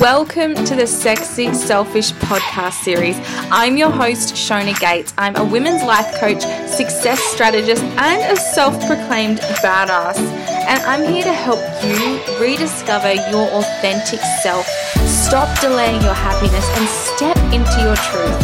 Welcome 0.00 0.54
to 0.54 0.74
the 0.74 0.86
Sexy 0.86 1.52
Selfish 1.52 2.12
podcast 2.12 2.82
series. 2.82 3.14
I'm 3.50 3.76
your 3.76 3.90
host, 3.90 4.34
Shona 4.34 4.78
Gates. 4.80 5.12
I'm 5.18 5.36
a 5.36 5.44
women's 5.44 5.82
life 5.82 6.18
coach, 6.18 6.40
success 6.66 7.20
strategist, 7.20 7.82
and 7.82 8.32
a 8.32 8.40
self 8.40 8.74
proclaimed 8.86 9.40
badass. 9.60 10.16
And 10.16 10.82
I'm 10.84 11.02
here 11.12 11.24
to 11.24 11.32
help 11.32 11.60
you 11.84 12.18
rediscover 12.40 13.12
your 13.12 13.46
authentic 13.50 14.20
self, 14.42 14.66
stop 15.06 15.60
delaying 15.60 16.00
your 16.00 16.14
happiness, 16.14 16.66
and 16.78 16.88
step 16.88 17.36
into 17.52 17.76
your 17.84 17.96
truth. 17.96 18.40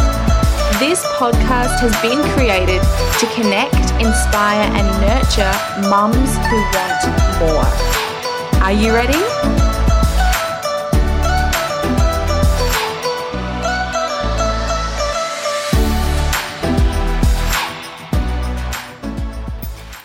This 0.77 1.03
podcast 1.17 1.79
has 1.79 1.99
been 2.03 2.21
created 2.35 2.81
to 3.19 3.25
connect, 3.33 3.89
inspire, 3.99 4.69
and 4.77 4.85
nurture 5.01 5.89
mums 5.89 6.37
who 6.45 6.61
want 6.77 7.01
more. 7.41 8.61
Are 8.61 8.71
you 8.71 8.93
ready? 8.93 9.68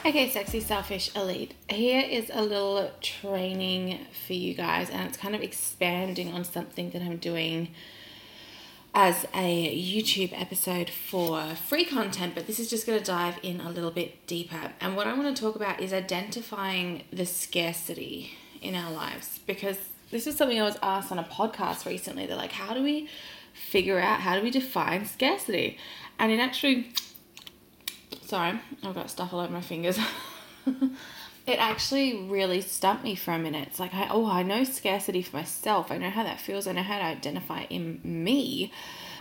Okay, 0.06 0.28
sexy, 0.28 0.60
selfish, 0.60 1.16
elite. 1.16 1.54
Here 1.66 2.02
is 2.02 2.30
a 2.30 2.42
little 2.42 2.90
training 3.00 4.00
for 4.26 4.34
you 4.34 4.52
guys, 4.52 4.90
and 4.90 5.00
it's 5.08 5.16
kind 5.16 5.34
of 5.34 5.40
expanding 5.40 6.30
on 6.30 6.44
something 6.44 6.90
that 6.90 7.00
I'm 7.00 7.16
doing 7.16 7.70
as 8.92 9.24
a 9.34 9.74
YouTube 9.74 10.38
episode 10.38 10.90
for 10.90 11.54
free 11.54 11.86
content, 11.86 12.34
but 12.34 12.46
this 12.46 12.60
is 12.60 12.68
just 12.68 12.86
going 12.86 12.98
to 12.98 13.04
dive 13.04 13.38
in 13.42 13.62
a 13.62 13.70
little 13.70 13.90
bit 13.90 14.26
deeper. 14.26 14.72
And 14.78 14.94
what 14.94 15.06
I 15.06 15.14
want 15.14 15.34
to 15.34 15.42
talk 15.42 15.56
about 15.56 15.80
is 15.80 15.94
identifying 15.94 17.04
the 17.10 17.24
scarcity 17.24 18.32
in 18.60 18.74
our 18.74 18.92
lives 18.92 19.40
because 19.46 19.78
this 20.10 20.26
is 20.26 20.36
something 20.36 20.60
I 20.60 20.64
was 20.64 20.76
asked 20.82 21.12
on 21.12 21.18
a 21.18 21.24
podcast 21.24 21.86
recently. 21.86 22.26
They're 22.26 22.36
like, 22.36 22.52
how 22.52 22.74
do 22.74 22.82
we 22.82 23.08
figure 23.54 23.98
out, 23.98 24.20
how 24.20 24.36
do 24.36 24.42
we 24.42 24.50
define 24.50 25.06
scarcity? 25.06 25.78
And 26.18 26.30
it 26.30 26.40
actually 26.40 26.92
Sorry, 28.34 28.60
I've 28.82 28.96
got 28.96 29.10
stuff 29.10 29.32
all 29.32 29.38
over 29.38 29.52
my 29.52 29.60
fingers. 29.60 29.96
it 31.46 31.56
actually 31.56 32.26
really 32.26 32.60
stumped 32.62 33.04
me 33.04 33.14
for 33.14 33.30
a 33.30 33.38
minute. 33.38 33.68
It's 33.68 33.78
like, 33.78 33.94
I, 33.94 34.08
oh, 34.10 34.28
I 34.28 34.42
know 34.42 34.64
scarcity 34.64 35.22
for 35.22 35.36
myself. 35.36 35.92
I 35.92 35.98
know 35.98 36.10
how 36.10 36.24
that 36.24 36.40
feels. 36.40 36.66
I 36.66 36.72
know 36.72 36.82
how 36.82 36.98
to 36.98 37.04
identify 37.04 37.62
in 37.70 38.00
me. 38.02 38.72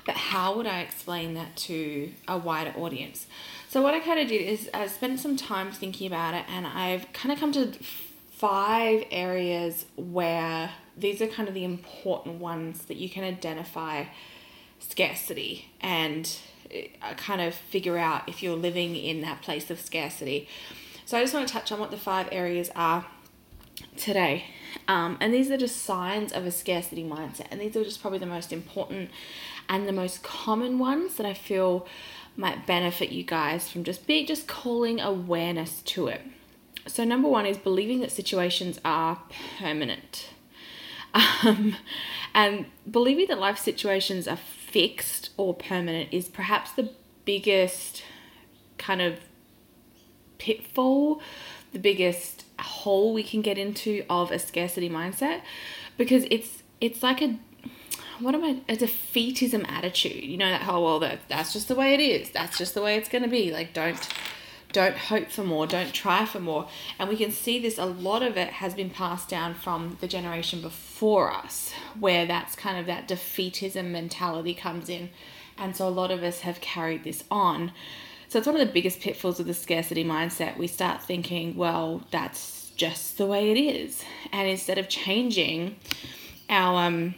But 0.08 0.16
how 0.16 0.58
would 0.58 0.66
I 0.66 0.80
explain 0.80 1.36
that 1.36 1.56
to 1.58 2.11
a 2.28 2.39
wider 2.39 2.73
audience? 2.75 3.28
So, 3.69 3.84
what 3.84 3.94
I 3.94 4.00
kind 4.00 4.19
of 4.19 4.28
did 4.28 4.41
is 4.41 4.67
I 4.73 4.88
spent 4.88 5.19
some 5.19 5.38
time 5.38 5.72
thinking 5.72 6.08
about 6.08 6.34
it 6.34 6.45
and 6.50 6.66
I've 6.66 7.14
kind 7.14 7.31
of 7.31 7.39
come 7.39 7.52
to 7.52 7.72
five 8.31 9.03
areas 9.11 9.86
where 9.95 10.72
these 10.97 11.22
are 11.22 11.28
kind 11.28 11.47
of 11.47 11.53
the 11.53 11.66
important 11.66 12.39
ones 12.39 12.86
that 12.86 12.97
you 12.97 13.11
can 13.11 13.23
identify 13.23 14.06
scarcity 14.80 15.69
and 15.81 16.36
kind 17.18 17.42
of 17.42 17.54
figure 17.54 17.98
out 17.98 18.28
if 18.28 18.42
you're 18.44 18.56
living 18.56 18.96
in 18.96 19.22
that 19.22 19.42
place 19.42 19.70
of 19.70 19.80
scarcity. 19.80 20.48
So 21.06 21.18
I 21.18 21.22
just 21.22 21.34
want 21.34 21.48
to 21.48 21.54
touch 21.54 21.72
on 21.72 21.80
what 21.80 21.92
the 21.92 21.98
five 21.98 22.30
areas 22.32 22.72
are 22.76 23.06
today. 23.98 24.46
Um, 24.88 25.18
and 25.20 25.34
these 25.34 25.52
are 25.52 25.58
just 25.58 25.84
signs 25.84 26.32
of 26.32 26.46
a 26.46 26.52
scarcity 26.52 27.04
mindset. 27.04 27.48
And 27.52 27.60
these 27.60 27.76
are 27.76 27.84
just 27.84 28.02
probably 28.02 28.20
the 28.20 28.26
most 28.26 28.52
important 28.52 29.10
and 29.70 29.88
the 29.88 29.94
most 29.94 30.24
common 30.24 30.80
ones 30.80 31.16
that 31.16 31.26
I 31.26 31.34
feel 31.34 31.88
might 32.36 32.66
benefit 32.66 33.12
you 33.12 33.24
guys 33.24 33.70
from 33.70 33.84
just 33.84 34.08
be 34.08 34.26
just 34.26 34.48
calling 34.48 35.00
awareness 35.00 35.82
to 35.82 36.08
it. 36.08 36.22
So 36.88 37.04
number 37.04 37.30
one 37.30 37.46
is 37.46 37.58
believing 37.58 38.00
that 38.02 38.12
situations 38.12 38.80
are 38.84 39.20
permanent. 39.60 40.30
Um, 41.44 41.76
and 42.34 42.66
believing 42.90 43.28
that 43.28 43.38
life 43.38 43.60
situations 43.60 44.28
are 44.28 44.40
fixed 44.73 45.29
or 45.38 45.53
permanent 45.53 46.09
is 46.11 46.28
perhaps 46.28 46.72
the 46.72 46.89
biggest 47.25 48.03
kind 48.79 49.01
of 49.01 49.19
pitfall, 50.39 51.22
the 51.72 51.79
biggest 51.79 52.45
hole 52.59 53.13
we 53.13 53.23
can 53.23 53.41
get 53.41 53.57
into 53.57 54.03
of 54.09 54.31
a 54.31 54.39
scarcity 54.39 54.89
mindset 54.89 55.41
because 55.95 56.25
it's 56.31 56.63
it's 56.81 57.03
like 57.03 57.22
a 57.22 57.38
what 58.19 58.34
am 58.34 58.44
I 58.44 58.61
a 58.67 58.75
defeatism 58.75 59.69
attitude. 59.69 60.23
You 60.23 60.38
know 60.38 60.50
that 60.50 60.63
whole 60.63 60.84
well 60.84 61.00
that 61.00 61.19
that's 61.29 61.53
just 61.53 61.67
the 61.67 61.75
way 61.75 61.94
it 61.94 62.00
is. 62.00 62.31
That's 62.31 62.57
just 62.57 62.73
the 62.73 62.81
way 62.81 62.97
it's 62.97 63.09
gonna 63.09 63.28
be. 63.28 63.51
Like 63.51 63.73
don't 63.73 64.00
don't 64.73 64.97
hope 64.97 65.29
for 65.29 65.44
more, 65.44 65.66
don't 65.66 65.94
try 65.94 66.25
for 66.25 66.39
more. 66.39 66.67
And 67.00 67.07
we 67.07 67.16
can 67.16 67.31
see 67.31 67.59
this 67.59 67.78
a 67.78 67.85
lot 67.85 68.23
of 68.23 68.35
it 68.35 68.50
has 68.50 68.73
been 68.73 68.89
passed 68.89 69.29
down 69.29 69.53
from 69.53 69.97
the 70.01 70.07
generation 70.07 70.61
before 70.61 71.31
us, 71.31 71.72
where 71.97 72.25
that's 72.25 72.56
kind 72.56 72.78
of 72.78 72.85
that 72.88 73.07
defeatism 73.07 73.91
mentality 73.91 74.53
comes 74.53 74.89
in. 74.89 75.09
And 75.57 75.75
so 75.75 75.88
a 75.88 75.89
lot 75.89 76.11
of 76.11 76.23
us 76.23 76.41
have 76.41 76.59
carried 76.59 77.03
this 77.03 77.23
on. 77.31 77.72
So 78.28 78.39
it's 78.39 78.47
one 78.47 78.59
of 78.59 78.67
the 78.67 78.73
biggest 78.73 79.00
pitfalls 79.00 79.39
of 79.39 79.45
the 79.45 79.53
scarcity 79.53 80.03
mindset. 80.03 80.57
We 80.57 80.67
start 80.67 81.03
thinking, 81.03 81.55
well, 81.55 82.01
that's 82.11 82.72
just 82.75 83.19
the 83.19 83.28
way 83.28 83.51
it 83.51 83.57
is. 83.57 84.03
And 84.31 84.50
instead 84.50 84.79
of 84.79 84.90
changing 84.90 85.75
our 86.50 86.88
um 86.88 87.16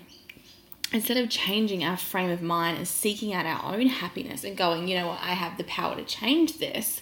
instead 0.91 1.17
of 1.17 1.29
changing 1.29 1.83
our 1.83 1.97
frame 1.97 2.29
of 2.29 2.41
mind 2.41 2.77
and 2.77 2.87
seeking 2.87 3.33
out 3.33 3.45
our 3.45 3.73
own 3.73 3.87
happiness 3.87 4.43
and 4.43 4.55
going, 4.55 4.87
you 4.87 4.95
know 4.95 5.07
what, 5.07 5.19
I 5.21 5.33
have 5.33 5.57
the 5.57 5.63
power 5.65 5.95
to 5.95 6.03
change 6.03 6.57
this, 6.57 7.01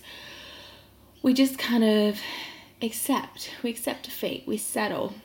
we 1.24 1.34
just 1.34 1.58
kind 1.58 1.84
of 1.84 2.20
accept. 2.82 3.50
We 3.64 3.72
accept 3.72 4.04
defeat. 4.04 4.44
We 4.46 4.58
settle. 4.58 5.16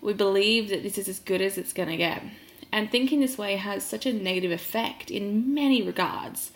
We 0.00 0.12
believe 0.12 0.68
that 0.68 0.82
this 0.82 0.98
is 0.98 1.08
as 1.08 1.18
good 1.18 1.40
as 1.40 1.58
it's 1.58 1.72
going 1.72 1.88
to 1.88 1.96
get. 1.96 2.22
And 2.70 2.90
thinking 2.90 3.20
this 3.20 3.38
way 3.38 3.56
has 3.56 3.82
such 3.82 4.06
a 4.06 4.12
negative 4.12 4.52
effect 4.52 5.10
in 5.10 5.52
many 5.54 5.82
regards. 5.82 6.52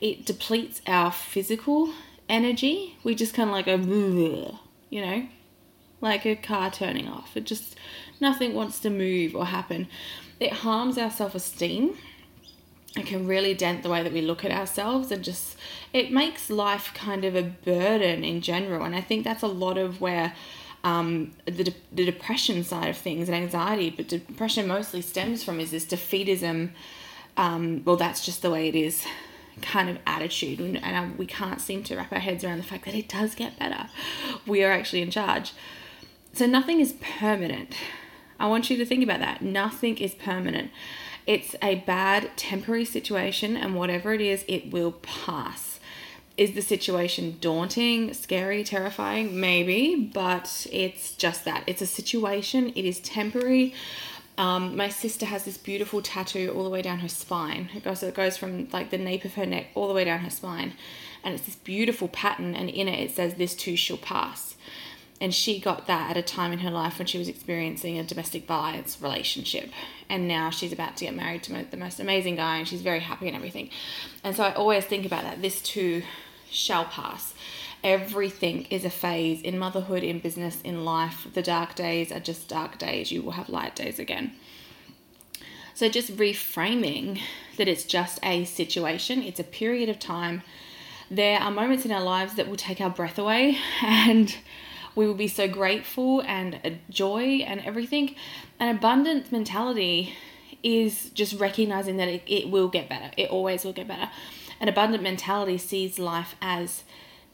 It 0.00 0.26
depletes 0.26 0.82
our 0.86 1.10
physical 1.10 1.92
energy. 2.28 2.98
We 3.02 3.14
just 3.14 3.34
kind 3.34 3.48
of 3.48 3.54
like 3.54 3.66
a, 3.66 3.78
you 4.90 5.00
know, 5.00 5.26
like 6.00 6.26
a 6.26 6.36
car 6.36 6.70
turning 6.70 7.08
off. 7.08 7.36
It 7.36 7.44
just, 7.44 7.76
nothing 8.20 8.54
wants 8.54 8.78
to 8.80 8.90
move 8.90 9.34
or 9.34 9.46
happen. 9.46 9.88
It 10.38 10.52
harms 10.52 10.98
our 10.98 11.10
self 11.10 11.34
esteem 11.34 11.96
it 12.96 13.06
can 13.06 13.26
really 13.26 13.54
dent 13.54 13.82
the 13.82 13.88
way 13.88 14.02
that 14.02 14.12
we 14.12 14.20
look 14.20 14.44
at 14.44 14.50
ourselves 14.50 15.10
and 15.10 15.24
just 15.24 15.56
it 15.92 16.12
makes 16.12 16.50
life 16.50 16.92
kind 16.94 17.24
of 17.24 17.34
a 17.34 17.42
burden 17.42 18.24
in 18.24 18.40
general. 18.40 18.84
And 18.84 18.94
i 18.94 19.00
think 19.00 19.24
that's 19.24 19.42
a 19.42 19.48
lot 19.48 19.78
of 19.78 20.00
where 20.00 20.34
um, 20.84 21.30
the, 21.44 21.62
de- 21.62 21.74
the 21.92 22.04
depression 22.04 22.64
side 22.64 22.88
of 22.88 22.96
things 22.96 23.28
and 23.28 23.36
anxiety 23.36 23.88
but 23.88 24.08
depression 24.08 24.66
mostly 24.66 25.00
stems 25.00 25.44
from 25.44 25.60
is 25.60 25.70
this 25.70 25.84
defeatism 25.84 26.70
um, 27.36 27.82
well 27.84 27.96
that's 27.96 28.24
just 28.24 28.42
the 28.42 28.50
way 28.50 28.68
it 28.68 28.74
is 28.74 29.06
kind 29.60 29.90
of 29.90 29.98
attitude. 30.06 30.60
And, 30.60 30.82
and 30.82 31.18
we 31.18 31.26
can't 31.26 31.60
seem 31.60 31.82
to 31.84 31.96
wrap 31.96 32.12
our 32.12 32.18
heads 32.18 32.44
around 32.44 32.58
the 32.58 32.64
fact 32.64 32.84
that 32.86 32.94
it 32.94 33.08
does 33.08 33.34
get 33.34 33.58
better. 33.58 33.88
We 34.46 34.64
are 34.64 34.72
actually 34.72 35.02
in 35.02 35.10
charge. 35.10 35.52
So 36.32 36.46
nothing 36.46 36.80
is 36.80 36.94
permanent. 37.00 37.74
I 38.38 38.46
want 38.46 38.70
you 38.70 38.76
to 38.78 38.86
think 38.86 39.04
about 39.04 39.20
that. 39.20 39.42
Nothing 39.42 39.98
is 39.98 40.14
permanent 40.14 40.70
it's 41.26 41.54
a 41.62 41.76
bad 41.76 42.30
temporary 42.36 42.84
situation, 42.84 43.56
and 43.56 43.74
whatever 43.74 44.12
it 44.12 44.20
is, 44.20 44.44
it 44.48 44.70
will 44.72 44.92
pass. 44.92 45.78
Is 46.36 46.52
the 46.52 46.62
situation 46.62 47.36
daunting, 47.40 48.14
scary, 48.14 48.64
terrifying? 48.64 49.38
Maybe, 49.38 50.10
but 50.12 50.66
it's 50.72 51.14
just 51.14 51.44
that. 51.44 51.62
It's 51.66 51.82
a 51.82 51.86
situation, 51.86 52.72
it 52.74 52.84
is 52.84 53.00
temporary. 53.00 53.74
Um, 54.38 54.76
my 54.76 54.88
sister 54.88 55.26
has 55.26 55.44
this 55.44 55.58
beautiful 55.58 56.00
tattoo 56.00 56.52
all 56.56 56.64
the 56.64 56.70
way 56.70 56.80
down 56.80 57.00
her 57.00 57.08
spine. 57.08 57.68
It 57.74 57.84
goes, 57.84 58.02
it 58.02 58.14
goes 58.14 58.38
from 58.38 58.68
like 58.72 58.90
the 58.90 58.98
nape 58.98 59.26
of 59.26 59.34
her 59.34 59.44
neck 59.44 59.66
all 59.74 59.88
the 59.88 59.94
way 59.94 60.04
down 60.04 60.20
her 60.20 60.30
spine. 60.30 60.72
And 61.22 61.34
it's 61.34 61.44
this 61.44 61.56
beautiful 61.56 62.08
pattern, 62.08 62.54
and 62.54 62.70
in 62.70 62.88
it 62.88 62.98
it 62.98 63.10
says, 63.14 63.34
This 63.34 63.54
too 63.54 63.76
shall 63.76 63.98
pass. 63.98 64.56
And 65.22 65.32
she 65.32 65.60
got 65.60 65.86
that 65.86 66.10
at 66.10 66.16
a 66.16 66.22
time 66.22 66.50
in 66.50 66.58
her 66.58 66.70
life 66.70 66.98
when 66.98 67.06
she 67.06 67.16
was 67.16 67.28
experiencing 67.28 67.96
a 67.96 68.02
domestic 68.02 68.44
violence 68.44 68.98
relationship. 69.00 69.70
And 70.08 70.26
now 70.26 70.50
she's 70.50 70.72
about 70.72 70.96
to 70.96 71.04
get 71.04 71.14
married 71.14 71.44
to 71.44 71.52
the 71.62 71.76
most 71.76 72.00
amazing 72.00 72.34
guy 72.34 72.56
and 72.56 72.66
she's 72.66 72.82
very 72.82 72.98
happy 72.98 73.28
and 73.28 73.36
everything. 73.36 73.70
And 74.24 74.34
so 74.34 74.42
I 74.42 74.52
always 74.52 74.84
think 74.84 75.06
about 75.06 75.22
that. 75.22 75.40
This 75.40 75.62
too 75.62 76.02
shall 76.50 76.86
pass. 76.86 77.34
Everything 77.84 78.64
is 78.64 78.84
a 78.84 78.90
phase 78.90 79.40
in 79.42 79.60
motherhood, 79.60 80.02
in 80.02 80.18
business, 80.18 80.60
in 80.62 80.84
life. 80.84 81.28
The 81.32 81.40
dark 81.40 81.76
days 81.76 82.10
are 82.10 82.18
just 82.18 82.48
dark 82.48 82.78
days. 82.78 83.12
You 83.12 83.22
will 83.22 83.32
have 83.32 83.48
light 83.48 83.76
days 83.76 84.00
again. 84.00 84.32
So 85.74 85.88
just 85.88 86.16
reframing 86.16 87.20
that 87.58 87.68
it's 87.68 87.84
just 87.84 88.18
a 88.24 88.44
situation, 88.44 89.22
it's 89.22 89.38
a 89.38 89.44
period 89.44 89.88
of 89.88 90.00
time. 90.00 90.42
There 91.08 91.38
are 91.38 91.52
moments 91.52 91.84
in 91.84 91.92
our 91.92 92.02
lives 92.02 92.34
that 92.34 92.48
will 92.48 92.56
take 92.56 92.80
our 92.80 92.90
breath 92.90 93.20
away 93.20 93.56
and 93.82 94.34
we 94.94 95.06
will 95.06 95.14
be 95.14 95.28
so 95.28 95.48
grateful 95.48 96.22
and 96.22 96.54
a 96.64 96.78
joy 96.90 97.42
and 97.46 97.60
everything. 97.60 98.14
An 98.58 98.74
abundant 98.74 99.32
mentality 99.32 100.14
is 100.62 101.10
just 101.10 101.38
recognizing 101.38 101.96
that 101.96 102.08
it, 102.08 102.22
it 102.26 102.50
will 102.50 102.68
get 102.68 102.88
better. 102.88 103.10
It 103.16 103.30
always 103.30 103.64
will 103.64 103.72
get 103.72 103.88
better. 103.88 104.10
An 104.60 104.68
abundant 104.68 105.02
mentality 105.02 105.58
sees 105.58 105.98
life 105.98 106.36
as 106.40 106.84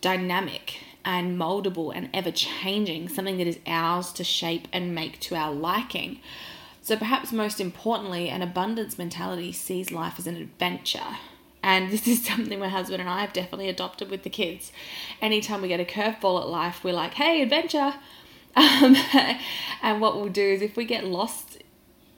dynamic 0.01 0.79
and 1.05 1.39
moldable 1.39 1.93
and 1.95 2.09
ever 2.15 2.31
changing, 2.31 3.09
something 3.09 3.39
that 3.39 3.47
is 3.47 3.59
ours 3.67 4.13
to 4.13 4.25
shape 4.25 4.69
and 4.73 4.95
make 4.95 5.21
to 5.21 5.35
our 5.35 5.53
liking. 5.53 6.21
So, 6.83 6.97
perhaps 6.97 7.33
most 7.33 7.61
importantly, 7.61 8.31
an 8.31 8.41
abundance 8.41 8.97
mentality 8.97 9.53
sees 9.53 9.93
life 9.93 10.15
as 10.19 10.27
an 10.27 10.37
adventure. 10.37 11.19
And 11.69 11.91
this 11.91 12.09
is 12.09 12.25
something 12.27 12.59
my 12.59 12.71
husband 12.71 13.03
and 13.03 13.11
I 13.11 13.21
have 13.21 13.35
definitely 13.35 13.69
adopted 13.69 14.11
with 14.11 14.23
the 14.23 14.31
kids. 14.31 14.73
Anytime 15.21 15.61
we 15.61 15.69
get 15.69 15.81
a 15.81 15.85
curveball 15.85 16.41
at 16.41 16.49
life, 16.49 16.83
we're 16.83 16.95
like, 16.95 17.15
hey, 17.15 17.43
adventure. 17.43 17.95
Um, 18.57 18.97
and 19.83 20.01
what 20.01 20.17
we'll 20.17 20.31
do 20.31 20.43
is 20.43 20.63
if 20.63 20.77
we 20.77 20.85
get 20.85 21.05
lost, 21.05 21.63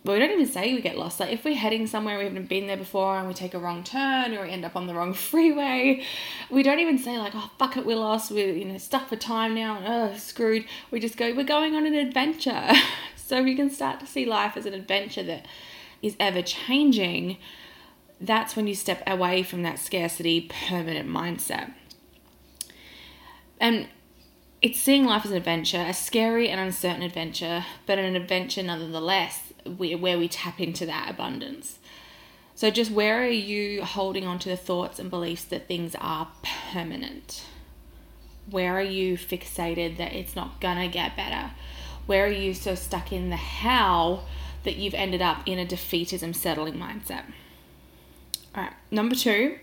well, 0.04 0.14
we 0.14 0.20
don't 0.20 0.30
even 0.30 0.46
say 0.46 0.72
we 0.72 0.80
get 0.80 0.96
lost. 0.96 1.20
Like 1.20 1.32
if 1.32 1.44
we're 1.44 1.56
heading 1.56 1.86
somewhere 1.86 2.16
we 2.16 2.24
haven't 2.24 2.48
been 2.48 2.66
there 2.66 2.78
before 2.78 3.18
and 3.18 3.28
we 3.28 3.34
take 3.34 3.52
a 3.52 3.58
wrong 3.58 3.84
turn 3.84 4.32
or 4.32 4.44
we 4.44 4.50
end 4.50 4.64
up 4.64 4.74
on 4.74 4.86
the 4.86 4.94
wrong 4.94 5.12
freeway, 5.28 6.02
we 6.48 6.62
don't 6.62 6.78
even 6.78 6.96
say 6.96 7.18
like, 7.18 7.34
oh 7.34 7.50
fuck 7.58 7.76
it, 7.76 7.84
we're 7.84 7.96
lost. 7.96 8.30
We're 8.30 8.54
you 8.54 8.64
know 8.64 8.78
stuck 8.78 9.08
for 9.08 9.16
time 9.16 9.54
now. 9.54 9.76
And, 9.76 9.86
oh, 9.86 10.16
screwed. 10.16 10.64
We 10.90 10.98
just 10.98 11.18
go, 11.18 11.34
we're 11.34 11.44
going 11.44 11.74
on 11.74 11.84
an 11.84 11.94
adventure. 11.94 12.70
so 13.16 13.42
we 13.42 13.54
can 13.54 13.68
start 13.68 14.00
to 14.00 14.06
see 14.06 14.24
life 14.24 14.56
as 14.56 14.64
an 14.64 14.72
adventure 14.72 15.24
that 15.24 15.44
is 16.00 16.16
ever 16.18 16.40
changing. 16.40 17.36
That's 18.20 18.54
when 18.54 18.66
you 18.66 18.74
step 18.74 19.02
away 19.06 19.42
from 19.42 19.62
that 19.62 19.78
scarcity 19.78 20.50
permanent 20.68 21.08
mindset. 21.08 21.72
And 23.58 23.88
it's 24.62 24.78
seeing 24.78 25.04
life 25.04 25.24
as 25.24 25.30
an 25.30 25.38
adventure, 25.38 25.84
a 25.86 25.94
scary 25.94 26.48
and 26.48 26.60
uncertain 26.60 27.02
adventure, 27.02 27.64
but 27.86 27.98
an 27.98 28.14
adventure 28.14 28.62
nonetheless, 28.62 29.52
where 29.64 30.18
we 30.18 30.28
tap 30.28 30.60
into 30.60 30.84
that 30.86 31.10
abundance. 31.10 31.78
So, 32.54 32.70
just 32.70 32.90
where 32.90 33.22
are 33.22 33.26
you 33.26 33.84
holding 33.84 34.26
on 34.26 34.38
to 34.40 34.50
the 34.50 34.56
thoughts 34.56 34.98
and 34.98 35.08
beliefs 35.08 35.44
that 35.44 35.66
things 35.66 35.94
are 35.98 36.28
permanent? 36.72 37.46
Where 38.50 38.76
are 38.76 38.82
you 38.82 39.16
fixated 39.16 39.96
that 39.96 40.12
it's 40.12 40.36
not 40.36 40.60
gonna 40.60 40.88
get 40.88 41.16
better? 41.16 41.52
Where 42.04 42.26
are 42.26 42.32
you 42.32 42.52
so 42.52 42.74
stuck 42.74 43.12
in 43.12 43.30
the 43.30 43.36
how 43.36 44.24
that 44.64 44.76
you've 44.76 44.92
ended 44.92 45.22
up 45.22 45.42
in 45.46 45.58
a 45.58 45.64
defeatism 45.64 46.34
settling 46.34 46.74
mindset? 46.74 47.22
All 48.54 48.64
right, 48.64 48.72
number 48.90 49.14
two 49.14 49.58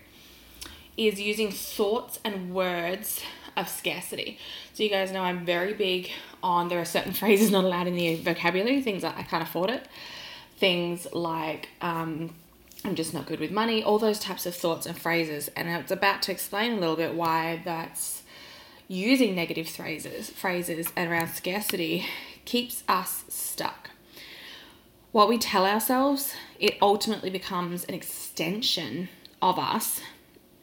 is 0.96 1.20
using 1.20 1.52
thoughts 1.52 2.18
and 2.24 2.54
words 2.54 3.22
of 3.56 3.68
scarcity. 3.68 4.38
So 4.72 4.82
you 4.82 4.88
guys 4.88 5.12
know 5.12 5.22
I'm 5.22 5.44
very 5.44 5.74
big 5.74 6.10
on 6.42 6.68
there 6.68 6.80
are 6.80 6.86
certain 6.86 7.12
phrases 7.22 7.50
not 7.50 7.64
allowed 7.64 7.86
in 7.86 7.94
the 7.94 8.16
vocabulary, 8.16 8.80
things 8.80 9.02
like 9.02 9.18
I 9.18 9.22
can't 9.22 9.42
afford 9.42 9.70
it, 9.70 9.86
things 10.56 11.06
like 11.12 11.68
um, 11.82 12.34
I'm 12.84 12.94
just 12.94 13.12
not 13.12 13.26
good 13.26 13.40
with 13.40 13.50
money, 13.50 13.82
all 13.82 13.98
those 13.98 14.18
types 14.18 14.46
of 14.46 14.54
thoughts 14.54 14.86
and 14.86 14.96
phrases. 14.96 15.48
And 15.48 15.68
it's 15.68 15.92
about 15.92 16.22
to 16.22 16.32
explain 16.32 16.72
a 16.72 16.80
little 16.80 16.96
bit 16.96 17.14
why 17.14 17.60
that's 17.64 18.22
using 18.88 19.34
negative 19.34 19.68
phrases, 19.68 20.30
phrases 20.30 20.90
and 20.96 21.10
around 21.10 21.28
scarcity 21.28 22.06
keeps 22.46 22.82
us 22.88 23.24
stuck. 23.28 23.90
What 25.18 25.28
we 25.28 25.36
tell 25.36 25.66
ourselves, 25.66 26.32
it 26.60 26.78
ultimately 26.80 27.28
becomes 27.28 27.82
an 27.86 27.92
extension 27.92 29.08
of 29.42 29.58
us 29.58 30.00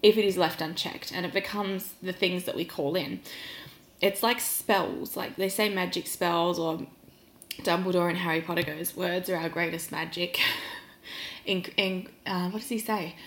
if 0.01 0.17
it 0.17 0.23
is 0.23 0.37
left 0.37 0.61
unchecked 0.61 1.11
and 1.11 1.25
it 1.25 1.33
becomes 1.33 1.95
the 2.01 2.13
things 2.13 2.45
that 2.45 2.55
we 2.55 2.63
call 2.63 2.95
in. 2.95 3.19
It's 3.99 4.23
like 4.23 4.39
spells, 4.39 5.17
like 5.17 5.35
they 5.35 5.49
say 5.49 5.67
magic 5.67 6.07
spells, 6.07 6.57
or 6.57 6.87
Dumbledore 7.63 8.07
and 8.07 8.17
Harry 8.17 8.39
Potter 8.39 8.63
goes, 8.63 8.95
Words 8.95 9.29
are 9.29 9.35
our 9.35 9.49
greatest 9.49 9.91
magic. 9.91 10.39
in, 11.45 11.65
in, 11.75 12.07
uh, 12.25 12.49
what 12.49 12.61
does 12.61 12.69
he 12.69 12.79
say? 12.79 13.17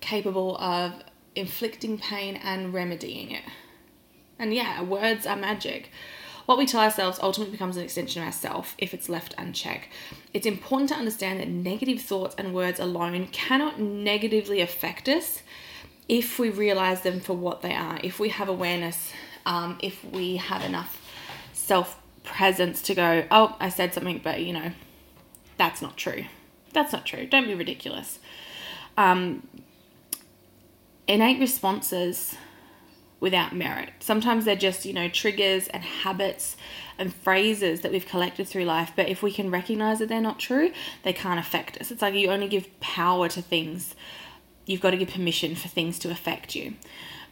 Capable 0.00 0.56
of 0.56 0.94
inflicting 1.36 1.96
pain 1.96 2.34
and 2.42 2.74
remedying 2.74 3.30
it. 3.30 3.44
And 4.36 4.52
yeah, 4.52 4.82
words 4.82 5.28
are 5.28 5.36
magic. 5.36 5.92
What 6.46 6.58
we 6.58 6.66
tell 6.66 6.80
ourselves 6.80 7.18
ultimately 7.20 7.52
becomes 7.52 7.76
an 7.76 7.82
extension 7.82 8.22
of 8.22 8.26
ourself 8.26 8.76
if 8.78 8.94
it's 8.94 9.08
left 9.08 9.34
unchecked. 9.36 9.88
It's 10.32 10.46
important 10.46 10.88
to 10.90 10.96
understand 10.96 11.40
that 11.40 11.48
negative 11.48 12.00
thoughts 12.00 12.36
and 12.38 12.54
words 12.54 12.78
alone 12.78 13.26
cannot 13.28 13.80
negatively 13.80 14.60
affect 14.60 15.08
us 15.08 15.42
if 16.08 16.38
we 16.38 16.50
realize 16.50 17.00
them 17.02 17.18
for 17.18 17.34
what 17.34 17.62
they 17.62 17.74
are, 17.74 17.98
if 18.02 18.20
we 18.20 18.28
have 18.28 18.48
awareness, 18.48 19.12
um, 19.44 19.76
if 19.82 20.04
we 20.04 20.36
have 20.36 20.62
enough 20.62 21.02
self 21.52 22.00
presence 22.22 22.80
to 22.82 22.94
go, 22.94 23.24
oh, 23.30 23.56
I 23.58 23.68
said 23.68 23.92
something, 23.92 24.20
but 24.22 24.40
you 24.40 24.52
know, 24.52 24.70
that's 25.56 25.82
not 25.82 25.96
true. 25.96 26.24
That's 26.72 26.92
not 26.92 27.06
true. 27.06 27.26
Don't 27.26 27.46
be 27.46 27.54
ridiculous. 27.54 28.20
Um, 28.96 29.48
innate 31.08 31.40
responses 31.40 32.36
without 33.20 33.54
merit. 33.54 33.90
Sometimes 34.00 34.44
they're 34.44 34.56
just, 34.56 34.84
you 34.84 34.92
know, 34.92 35.08
triggers 35.08 35.68
and 35.68 35.82
habits 35.82 36.56
and 36.98 37.14
phrases 37.14 37.80
that 37.80 37.92
we've 37.92 38.06
collected 38.06 38.46
through 38.46 38.64
life. 38.64 38.92
But 38.94 39.08
if 39.08 39.22
we 39.22 39.32
can 39.32 39.50
recognize 39.50 39.98
that 39.98 40.08
they're 40.08 40.20
not 40.20 40.38
true, 40.38 40.72
they 41.02 41.12
can't 41.12 41.40
affect 41.40 41.78
us. 41.78 41.90
It's 41.90 42.02
like 42.02 42.14
you 42.14 42.30
only 42.30 42.48
give 42.48 42.78
power 42.80 43.28
to 43.28 43.42
things 43.42 43.94
you've 44.66 44.80
got 44.80 44.90
to 44.90 44.96
give 44.96 45.10
permission 45.10 45.54
for 45.54 45.68
things 45.68 45.98
to 46.00 46.10
affect 46.10 46.54
you. 46.54 46.74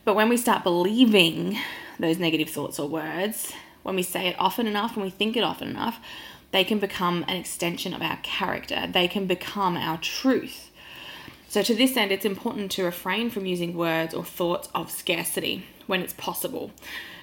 But 0.05 0.15
when 0.15 0.29
we 0.29 0.37
start 0.37 0.63
believing 0.63 1.59
those 1.99 2.19
negative 2.19 2.49
thoughts 2.49 2.79
or 2.79 2.89
words, 2.89 3.53
when 3.83 3.97
we 3.97 4.03
say 4.03 4.29
it 4.29 4.37
often 4.39 4.67
enough 4.67 4.95
and 4.95 5.05
we 5.05 5.11
think 5.11 5.37
it 5.37 5.45
often 5.45 5.69
enough, 5.69 5.99
they 6.53 6.65
can 6.65 6.79
become 6.79 7.25
an 7.27 7.37
extension 7.37 7.93
of 7.93 8.03
our 8.03 8.19
character. 8.23 8.87
They 8.89 9.09
can 9.09 9.27
become 9.27 9.77
our 9.77 9.99
truth. 9.99 10.71
So, 11.55 11.62
to 11.62 11.73
this 11.77 11.97
end, 11.97 12.11
it's 12.11 12.25
important 12.25 12.73
to 12.73 12.83
refrain 12.83 13.31
from 13.31 13.47
using 13.47 13.77
words 13.77 14.12
or 14.12 14.25
thoughts 14.25 14.69
of 14.75 14.91
scarcity 14.91 15.65
when 15.87 16.01
it's 16.01 16.12
possible. 16.15 16.73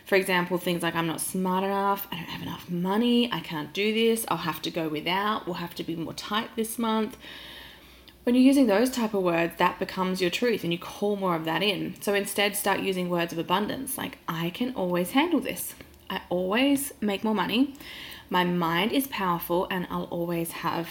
For 0.06 0.16
example, 0.16 0.58
things 0.58 0.82
like, 0.82 0.96
I'm 0.96 1.06
not 1.06 1.20
smart 1.20 1.66
enough, 1.66 2.08
I 2.14 2.16
don't 2.16 2.30
have 2.30 2.42
enough 2.42 2.70
money, 2.70 3.30
I 3.30 3.42
can't 3.42 3.74
do 3.74 3.94
this, 3.94 4.26
I'll 4.30 4.38
have 4.38 4.62
to 4.62 4.72
go 4.72 4.88
without, 4.88 5.46
we'll 5.46 5.56
have 5.56 5.76
to 5.76 5.84
be 5.84 5.98
more 5.98 6.14
tight 6.14 6.48
this 6.56 6.80
month. 6.80 7.18
When 8.24 8.34
you're 8.34 8.46
using 8.46 8.68
those 8.68 8.90
type 8.90 9.14
of 9.14 9.22
words 9.22 9.56
that 9.58 9.80
becomes 9.80 10.22
your 10.22 10.30
truth 10.30 10.64
and 10.64 10.72
you 10.72 10.80
call 10.80 11.18
more 11.18 11.36
of 11.36 11.44
that 11.44 11.62
in. 11.62 12.02
So 12.02 12.14
instead 12.14 12.56
start 12.56 12.80
using 12.80 13.10
words 13.10 13.34
of 13.34 13.38
abundance 13.38 13.98
like 13.98 14.18
i 14.30 14.50
can 14.52 14.74
always 14.76 15.12
handle 15.12 15.42
this. 15.42 15.76
I 16.10 16.22
always 16.30 16.94
make 17.02 17.26
more 17.26 17.36
money. 17.36 17.74
My 18.30 18.46
mind 18.46 18.94
is 18.94 19.08
powerful 19.08 19.68
and 19.70 19.88
i'll 19.90 20.06
always 20.06 20.52
have 20.52 20.88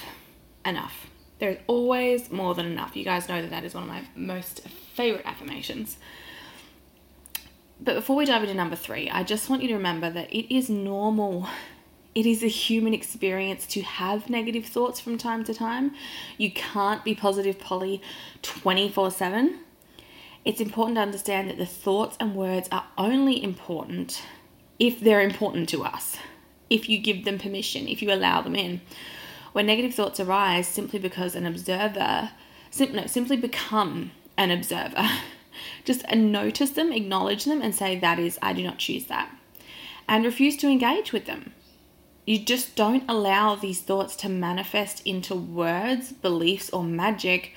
enough 0.63 1.10
there's 1.41 1.59
always 1.67 2.31
more 2.31 2.55
than 2.55 2.67
enough 2.67 2.95
you 2.97 3.05
guys 3.05 3.29
know 3.29 3.41
that 3.43 3.51
that 3.51 3.65
is 3.65 3.75
one 3.75 3.83
of 3.83 3.89
my 3.89 4.03
most 4.15 4.61
favorite 4.95 5.27
affirmations 5.27 5.97
but 7.81 7.95
before 7.95 8.15
we 8.15 8.25
dive 8.25 8.43
into 8.43 8.55
number 8.55 8.77
three 8.77 9.11
i 9.11 9.23
just 9.23 9.51
want 9.51 9.63
you 9.63 9.69
to 9.69 9.75
remember 9.75 10.11
that 10.11 10.33
it 10.33 10.55
is 10.55 10.71
normal 10.71 11.49
it 12.15 12.27
is 12.27 12.43
a 12.43 12.49
human 12.49 12.93
experience 12.93 13.67
to 13.69 13.83
have 13.83 14.29
negative 14.29 14.67
thoughts 14.67 14.99
from 14.99 15.17
time 15.17 15.45
to 15.45 15.55
time. 15.55 15.95
You 16.39 16.51
can't 16.51 17.05
be 17.05 17.15
positive 17.15 17.59
Polly 17.59 18.03
24 18.43 19.11
7. 19.13 19.61
It's 20.45 20.61
important 20.61 20.97
to 20.97 21.03
understand 21.03 21.49
that 21.51 21.59
the 21.59 21.67
thoughts 21.67 22.17
and 22.19 22.35
words 22.35 22.69
are 22.73 22.87
only 22.99 23.43
important 23.43 24.23
if 24.79 24.99
they're 24.99 25.21
important 25.21 25.69
to 25.69 25.85
us, 25.85 26.17
if 26.69 26.89
you 26.89 26.99
give 26.99 27.25
them 27.25 27.39
permission, 27.39 27.87
if 27.87 28.03
you 28.03 28.13
allow 28.13 28.41
them 28.41 28.57
in. 28.57 28.81
When 29.53 29.67
negative 29.67 29.95
thoughts 29.95 30.21
arise 30.21 30.69
simply 30.69 30.99
because 30.99 31.35
an 31.35 31.47
observer, 31.47 32.31
sim- 32.71 32.95
no, 32.95 33.07
simply 33.07 33.37
become 33.37 34.13
an 34.37 34.51
observer. 34.51 35.09
Just 35.85 36.09
notice 36.11 36.71
them, 36.71 36.93
acknowledge 36.93 37.45
them, 37.45 37.61
and 37.61 37.75
say, 37.75 37.99
That 37.99 38.19
is, 38.19 38.39
I 38.41 38.53
do 38.53 38.63
not 38.63 38.79
choose 38.79 39.07
that. 39.07 39.31
And 40.09 40.25
refuse 40.25 40.57
to 40.59 40.69
engage 40.69 41.13
with 41.13 41.27
them 41.27 41.53
you 42.31 42.39
just 42.39 42.77
don't 42.77 43.03
allow 43.09 43.57
these 43.57 43.81
thoughts 43.81 44.15
to 44.15 44.29
manifest 44.29 45.05
into 45.05 45.35
words, 45.35 46.13
beliefs, 46.13 46.71
or 46.71 46.85
magic 46.85 47.55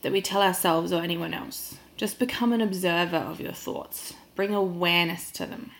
that 0.00 0.10
we 0.10 0.20
tell 0.20 0.42
ourselves 0.42 0.92
or 0.92 1.02
anyone 1.02 1.32
else. 1.32 1.76
Just 1.96 2.18
become 2.18 2.52
an 2.52 2.60
observer 2.60 3.18
of 3.18 3.40
your 3.40 3.52
thoughts. 3.52 4.14
Bring 4.34 4.52
awareness 4.52 5.30
to 5.32 5.46
them. 5.46 5.70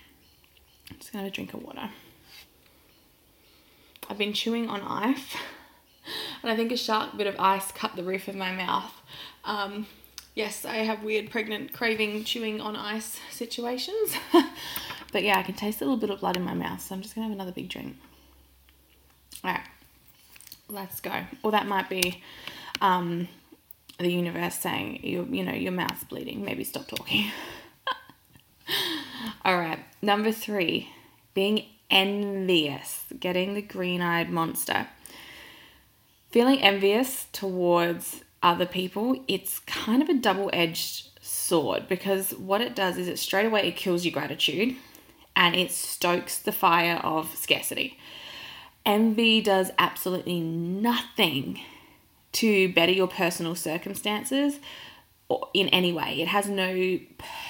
I'm 0.89 0.99
just 0.99 1.13
going 1.13 1.25
to 1.25 1.33
drink 1.33 1.53
a 1.53 1.57
water. 1.57 1.91
I've 4.13 4.19
been 4.19 4.35
chewing 4.35 4.69
on 4.69 4.83
ice, 4.83 5.35
and 6.43 6.53
I 6.53 6.55
think 6.55 6.71
a 6.71 6.77
sharp 6.77 7.17
bit 7.17 7.27
of 7.27 7.35
ice 7.39 7.73
cut 7.73 7.97
the 7.97 8.03
roof 8.03 8.29
of 8.29 8.35
my 8.35 8.53
mouth. 8.53 8.93
Um, 9.43 9.87
yes, 10.35 10.67
I 10.67 10.77
have 10.85 11.03
weird 11.03 11.31
pregnant 11.31 11.73
craving 11.73 12.25
chewing 12.25 12.61
on 12.61 12.77
ice 12.77 13.19
situations. 13.31 14.15
but 15.13 15.23
yeah, 15.23 15.39
I 15.39 15.43
can 15.43 15.55
taste 15.55 15.81
a 15.81 15.85
little 15.85 15.97
bit 15.97 16.11
of 16.11 16.21
blood 16.21 16.37
in 16.37 16.45
my 16.45 16.53
mouth, 16.53 16.83
so 16.83 16.95
I'm 16.95 17.01
just 17.01 17.15
to 17.15 17.23
have 17.23 17.33
another 17.33 17.53
big 17.53 17.71
drink. 17.71 17.97
All 19.43 19.53
right, 19.53 19.63
let's 20.69 21.01
go. 21.01 21.25
Or 21.43 21.51
that 21.53 21.67
might 21.67 21.89
be 21.89 22.23
um, 22.83 23.29
the 23.97 24.13
universe 24.13 24.57
saying, 24.57 25.01
you, 25.03 25.27
you 25.31 25.43
know, 25.43 25.55
your 25.55 25.73
mouth's 25.73 26.05
bleeding. 26.05 26.45
Maybe 26.45 26.65
stop 26.65 26.87
talking. 26.87 27.31
All 29.47 29.57
right, 29.57 29.79
number 30.03 30.33
three, 30.33 30.91
being 31.33 31.65
envious, 31.93 33.05
getting 33.21 33.55
the 33.55 33.63
green 33.63 34.01
eyed 34.01 34.31
monster. 34.31 34.89
Feeling 36.31 36.61
envious 36.61 37.27
towards 37.33 38.25
other 38.43 38.67
people, 38.67 39.23
it's 39.29 39.61
kind 39.61 40.03
of 40.03 40.09
a 40.09 40.15
double 40.15 40.51
edged 40.53 41.09
sword 41.21 41.87
because 41.89 42.33
what 42.33 42.61
it 42.61 42.75
does 42.75 42.99
is 42.99 43.07
it 43.07 43.19
straight 43.19 43.47
away 43.47 43.69
it 43.69 43.77
kills 43.77 44.05
your 44.05 44.13
gratitude 44.13 44.75
and 45.37 45.55
it 45.55 45.71
stokes 45.71 46.39
the 46.39 46.51
fire 46.51 46.97
of 46.97 47.37
scarcity 47.37 47.97
Envy 48.85 49.41
does 49.41 49.71
absolutely 49.79 50.41
nothing 50.41 51.61
to 52.33 52.73
better 52.73 52.91
your 52.91 53.07
personal 53.07 53.55
circumstances 53.55 54.59
in 55.55 55.69
any 55.69 55.93
way. 55.93 56.21
It 56.21 56.29
has 56.29 56.49
no 56.49 56.99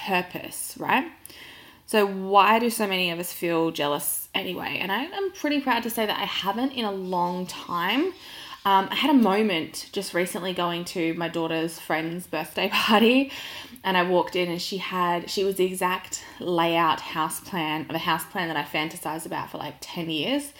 purpose, 0.06 0.75
right? 0.78 1.06
So, 1.92 2.06
why 2.06 2.58
do 2.58 2.70
so 2.70 2.87
many 2.87 3.11
of 3.11 3.18
us 3.18 3.34
feel 3.34 3.70
jealous 3.70 4.30
anyway? 4.34 4.78
And 4.80 4.90
I, 4.90 5.02
am 5.02 5.30
pretty 5.32 5.61
proud 5.61 5.82
to 5.82 5.90
say 5.90 6.06
that 6.06 6.18
I 6.18 6.25
haven't 6.25 6.72
in 6.72 6.87
a 6.87 6.90
long 6.90 7.44
time. 7.44 8.14
Um, 8.64 8.88
I 8.90 8.94
had 8.94 9.11
a 9.11 9.18
moment 9.18 9.90
just 9.92 10.14
recently 10.14 10.54
going 10.54 10.87
to 10.87 11.12
my 11.12 11.28
daughter's 11.28 11.78
friend's 11.78 12.26
birthday 12.26 12.70
party, 12.72 13.30
and 13.84 13.99
I 13.99 14.04
walked 14.04 14.37
in 14.37 14.49
and 14.50 14.62
she 14.62 14.78
had 14.78 15.28
she 15.28 15.44
was 15.44 15.56
the 15.56 15.66
exact 15.66 16.25
layout 16.40 17.02
house 17.02 17.40
plan 17.40 17.82
of 17.90 17.94
a 17.94 17.99
house 17.99 18.25
plan 18.25 18.49
that 18.49 18.56
I 18.56 18.64
fantasized 18.64 19.26
about 19.26 19.50
for 19.50 19.58
like 19.58 19.75
ten 19.82 20.08
years. 20.08 20.54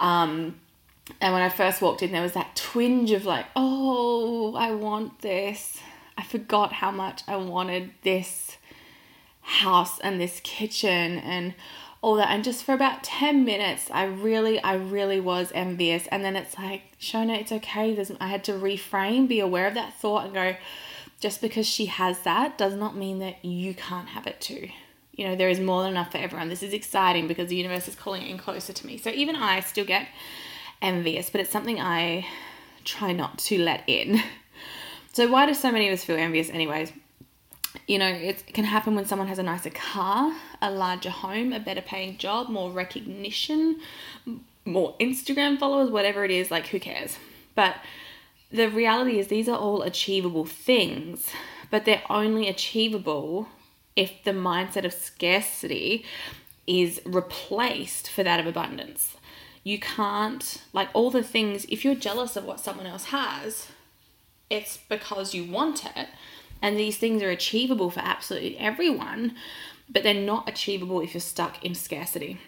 Um, 0.00 0.56
and 1.20 1.32
when 1.32 1.42
I 1.42 1.50
first 1.50 1.82
walked 1.82 2.02
in, 2.02 2.10
there 2.10 2.20
was 2.20 2.32
that 2.32 2.56
twinge 2.56 3.12
of 3.12 3.24
like, 3.24 3.46
oh, 3.54 4.56
I 4.56 4.72
want 4.72 5.20
this. 5.20 5.78
I 6.18 6.24
forgot 6.24 6.72
how 6.72 6.90
much 6.90 7.22
I 7.28 7.36
wanted 7.36 7.92
this 8.02 8.56
house 9.44 10.00
and 10.00 10.20
this 10.20 10.40
kitchen 10.42 11.18
and 11.18 11.54
all 12.00 12.16
that. 12.16 12.30
And 12.30 12.42
just 12.42 12.64
for 12.64 12.72
about 12.72 13.04
10 13.04 13.44
minutes, 13.44 13.90
I 13.90 14.04
really, 14.04 14.60
I 14.62 14.74
really 14.74 15.20
was 15.20 15.52
envious. 15.54 16.06
And 16.08 16.24
then 16.24 16.34
it's 16.34 16.58
like, 16.58 16.82
Shona, 17.00 17.40
it's 17.40 17.52
okay. 17.52 17.94
There's, 17.94 18.10
I 18.20 18.28
had 18.28 18.44
to 18.44 18.52
reframe, 18.52 19.28
be 19.28 19.40
aware 19.40 19.66
of 19.66 19.74
that 19.74 19.94
thought 19.94 20.26
and 20.26 20.34
go, 20.34 20.56
just 21.20 21.40
because 21.40 21.66
she 21.66 21.86
has 21.86 22.20
that 22.20 22.58
does 22.58 22.74
not 22.74 22.96
mean 22.96 23.20
that 23.20 23.44
you 23.44 23.74
can't 23.74 24.08
have 24.08 24.26
it 24.26 24.40
too. 24.40 24.68
You 25.12 25.28
know, 25.28 25.36
there 25.36 25.48
is 25.48 25.60
more 25.60 25.82
than 25.82 25.92
enough 25.92 26.12
for 26.12 26.18
everyone. 26.18 26.48
This 26.48 26.62
is 26.62 26.72
exciting 26.72 27.28
because 27.28 27.48
the 27.48 27.56
universe 27.56 27.86
is 27.86 27.94
calling 27.94 28.26
in 28.26 28.36
closer 28.36 28.72
to 28.72 28.86
me. 28.86 28.98
So 28.98 29.10
even 29.10 29.36
I 29.36 29.60
still 29.60 29.84
get 29.84 30.08
envious, 30.82 31.30
but 31.30 31.40
it's 31.40 31.50
something 31.50 31.80
I 31.80 32.26
try 32.84 33.12
not 33.12 33.38
to 33.38 33.58
let 33.58 33.84
in. 33.86 34.22
So 35.14 35.30
why 35.30 35.46
do 35.46 35.54
so 35.54 35.70
many 35.70 35.86
of 35.86 35.94
us 35.94 36.02
feel 36.02 36.16
envious 36.16 36.50
anyways? 36.50 36.92
You 37.86 37.98
know, 37.98 38.08
it 38.08 38.46
can 38.54 38.64
happen 38.64 38.94
when 38.94 39.04
someone 39.04 39.28
has 39.28 39.38
a 39.38 39.42
nicer 39.42 39.70
car, 39.70 40.32
a 40.62 40.70
larger 40.70 41.10
home, 41.10 41.52
a 41.52 41.60
better 41.60 41.82
paying 41.82 42.16
job, 42.16 42.48
more 42.48 42.70
recognition, 42.70 43.80
more 44.64 44.94
Instagram 44.98 45.58
followers, 45.58 45.90
whatever 45.90 46.24
it 46.24 46.30
is, 46.30 46.50
like 46.50 46.68
who 46.68 46.80
cares? 46.80 47.18
But 47.54 47.76
the 48.50 48.68
reality 48.68 49.18
is 49.18 49.28
these 49.28 49.48
are 49.48 49.58
all 49.58 49.82
achievable 49.82 50.46
things, 50.46 51.28
but 51.70 51.84
they're 51.84 52.02
only 52.08 52.48
achievable 52.48 53.48
if 53.96 54.12
the 54.24 54.30
mindset 54.30 54.84
of 54.84 54.92
scarcity 54.92 56.04
is 56.66 57.00
replaced 57.04 58.08
for 58.08 58.22
that 58.22 58.40
of 58.40 58.46
abundance. 58.46 59.16
You 59.62 59.78
can't, 59.78 60.62
like 60.72 60.88
all 60.92 61.10
the 61.10 61.22
things, 61.22 61.64
if 61.66 61.84
you're 61.84 61.94
jealous 61.94 62.36
of 62.36 62.44
what 62.44 62.60
someone 62.60 62.86
else 62.86 63.06
has, 63.06 63.68
it's 64.50 64.76
because 64.76 65.34
you 65.34 65.50
want 65.50 65.84
it. 65.84 66.08
And 66.62 66.78
these 66.78 66.96
things 66.96 67.22
are 67.22 67.30
achievable 67.30 67.90
for 67.90 68.00
absolutely 68.00 68.58
everyone, 68.58 69.34
but 69.88 70.02
they're 70.02 70.14
not 70.14 70.48
achievable 70.48 71.00
if 71.00 71.14
you're 71.14 71.20
stuck 71.20 71.62
in 71.64 71.74
scarcity. 71.74 72.38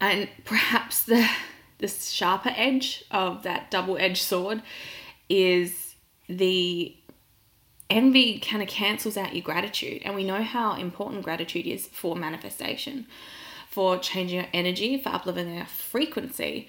And 0.00 0.28
perhaps 0.44 1.02
the 1.02 1.28
the 1.78 1.88
sharper 1.88 2.52
edge 2.56 3.04
of 3.10 3.44
that 3.44 3.70
double-edged 3.70 4.22
sword 4.22 4.62
is 5.28 5.94
the 6.28 6.94
envy 7.88 8.38
kind 8.40 8.62
of 8.62 8.68
cancels 8.68 9.16
out 9.16 9.34
your 9.34 9.42
gratitude. 9.42 10.02
And 10.04 10.14
we 10.14 10.24
know 10.24 10.42
how 10.42 10.74
important 10.74 11.22
gratitude 11.22 11.66
is 11.66 11.86
for 11.86 12.16
manifestation 12.16 13.06
for 13.70 13.98
changing 13.98 14.40
our 14.40 14.48
energy 14.52 15.00
for 15.00 15.10
uplifting 15.10 15.58
our 15.58 15.66
frequency. 15.66 16.68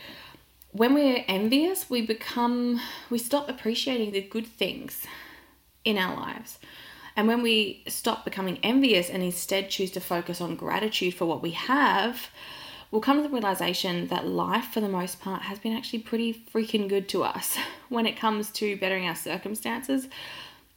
When 0.71 0.93
we're 0.93 1.25
envious 1.27 1.89
we 1.89 2.05
become 2.05 2.79
we 3.09 3.17
stop 3.17 3.49
appreciating 3.49 4.11
the 4.11 4.21
good 4.21 4.45
things 4.45 5.05
in 5.85 5.97
our 5.97 6.15
lives 6.15 6.59
and 7.15 7.27
when 7.27 7.41
we 7.41 7.83
stop 7.87 8.23
becoming 8.23 8.59
envious 8.63 9.09
and 9.09 9.23
instead 9.23 9.69
choose 9.69 9.91
to 9.91 9.99
focus 9.99 10.39
on 10.41 10.55
gratitude 10.55 11.13
for 11.13 11.25
what 11.25 11.41
we 11.41 11.51
have 11.51 12.29
we'll 12.91 13.01
come 13.01 13.17
to 13.17 13.23
the 13.23 13.29
realization 13.29 14.07
that 14.07 14.25
life, 14.25 14.65
for 14.73 14.81
the 14.81 14.89
most 14.89 15.21
part, 15.21 15.43
has 15.43 15.59
been 15.59 15.77
actually 15.77 15.99
pretty 15.99 16.33
freaking 16.33 16.89
good 16.89 17.07
to 17.07 17.23
us 17.23 17.55
when 17.89 18.07
it 18.07 18.17
comes 18.17 18.49
to 18.49 18.75
bettering 18.77 19.07
our 19.07 19.15
circumstances 19.15 20.07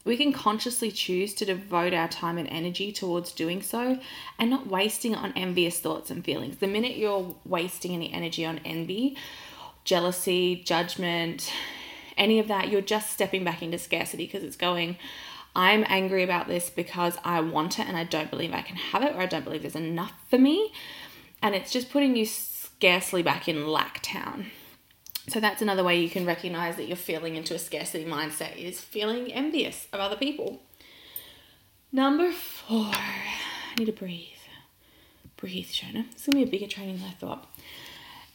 we 0.04 0.16
can 0.16 0.32
consciously 0.32 0.90
choose 0.90 1.34
to 1.34 1.44
devote 1.44 1.94
our 1.94 2.08
time 2.08 2.38
and 2.38 2.48
energy 2.48 2.90
towards 2.90 3.32
doing 3.32 3.62
so 3.62 3.98
and 4.38 4.50
not 4.50 4.66
wasting 4.66 5.14
on 5.14 5.32
envious 5.36 5.78
thoughts 5.78 6.10
and 6.10 6.24
feelings. 6.24 6.56
The 6.56 6.66
minute 6.66 6.96
you're 6.96 7.34
wasting 7.44 7.94
any 7.94 8.12
energy 8.12 8.44
on 8.44 8.60
envy, 8.64 9.16
jealousy, 9.84 10.56
judgment, 10.64 11.52
any 12.16 12.38
of 12.38 12.48
that, 12.48 12.68
you're 12.68 12.80
just 12.80 13.10
stepping 13.10 13.44
back 13.44 13.62
into 13.62 13.78
scarcity 13.78 14.26
because 14.26 14.42
it's 14.42 14.56
going, 14.56 14.96
I'm 15.54 15.84
angry 15.88 16.22
about 16.22 16.48
this 16.48 16.70
because 16.70 17.18
I 17.24 17.40
want 17.40 17.78
it 17.78 17.86
and 17.86 17.96
I 17.96 18.04
don't 18.04 18.30
believe 18.30 18.52
I 18.52 18.62
can 18.62 18.76
have 18.76 19.02
it 19.02 19.14
or 19.14 19.20
I 19.20 19.26
don't 19.26 19.44
believe 19.44 19.62
there's 19.62 19.76
enough 19.76 20.12
for 20.28 20.38
me. 20.38 20.72
And 21.42 21.54
it's 21.54 21.72
just 21.72 21.90
putting 21.90 22.16
you 22.16 22.24
scarcely 22.24 23.22
back 23.22 23.48
in 23.48 23.66
lack 23.66 24.00
town. 24.02 24.46
So 25.28 25.40
that's 25.40 25.62
another 25.62 25.84
way 25.84 26.00
you 26.00 26.10
can 26.10 26.26
recognize 26.26 26.76
that 26.76 26.88
you're 26.88 26.96
feeling 26.96 27.36
into 27.36 27.54
a 27.54 27.58
scarcity 27.58 28.04
mindset 28.04 28.56
is 28.56 28.80
feeling 28.80 29.32
envious 29.32 29.86
of 29.92 30.00
other 30.00 30.16
people. 30.16 30.62
Number 31.92 32.32
four, 32.32 32.90
I 32.92 33.74
need 33.78 33.86
to 33.86 33.92
breathe. 33.92 34.28
Breathe, 35.36 35.66
Shona. 35.66 36.06
It's 36.12 36.26
gonna 36.26 36.38
be 36.38 36.44
a 36.44 36.50
bigger 36.50 36.66
training 36.66 36.98
than 36.98 37.08
I 37.08 37.12
thought. 37.12 37.46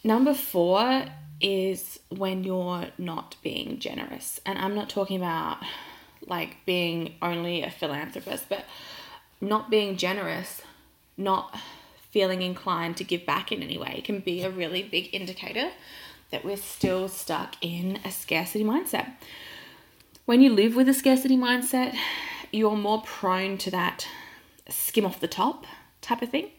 Number 0.03 0.33
four 0.33 1.05
is 1.39 1.99
when 2.09 2.43
you're 2.43 2.87
not 2.97 3.35
being 3.43 3.79
generous. 3.79 4.39
And 4.45 4.57
I'm 4.57 4.75
not 4.75 4.89
talking 4.89 5.17
about 5.17 5.57
like 6.25 6.57
being 6.65 7.15
only 7.21 7.63
a 7.63 7.69
philanthropist, 7.69 8.49
but 8.49 8.65
not 9.39 9.69
being 9.69 9.97
generous, 9.97 10.61
not 11.15 11.57
feeling 12.09 12.41
inclined 12.41 12.97
to 12.97 13.03
give 13.03 13.25
back 13.25 13.51
in 13.51 13.61
any 13.61 13.77
way 13.77 14.01
can 14.03 14.19
be 14.19 14.41
a 14.41 14.49
really 14.49 14.81
big 14.81 15.13
indicator 15.13 15.69
that 16.31 16.43
we're 16.43 16.57
still 16.57 17.07
stuck 17.07 17.55
in 17.61 17.99
a 18.03 18.11
scarcity 18.11 18.63
mindset. 18.63 19.11
When 20.25 20.41
you 20.41 20.51
live 20.51 20.75
with 20.75 20.89
a 20.89 20.93
scarcity 20.93 21.37
mindset, 21.37 21.95
you're 22.51 22.75
more 22.75 23.01
prone 23.03 23.57
to 23.59 23.71
that 23.71 24.07
skim 24.69 25.05
off 25.05 25.19
the 25.19 25.27
top 25.27 25.65
type 26.01 26.21
of 26.21 26.29
thing 26.29 26.49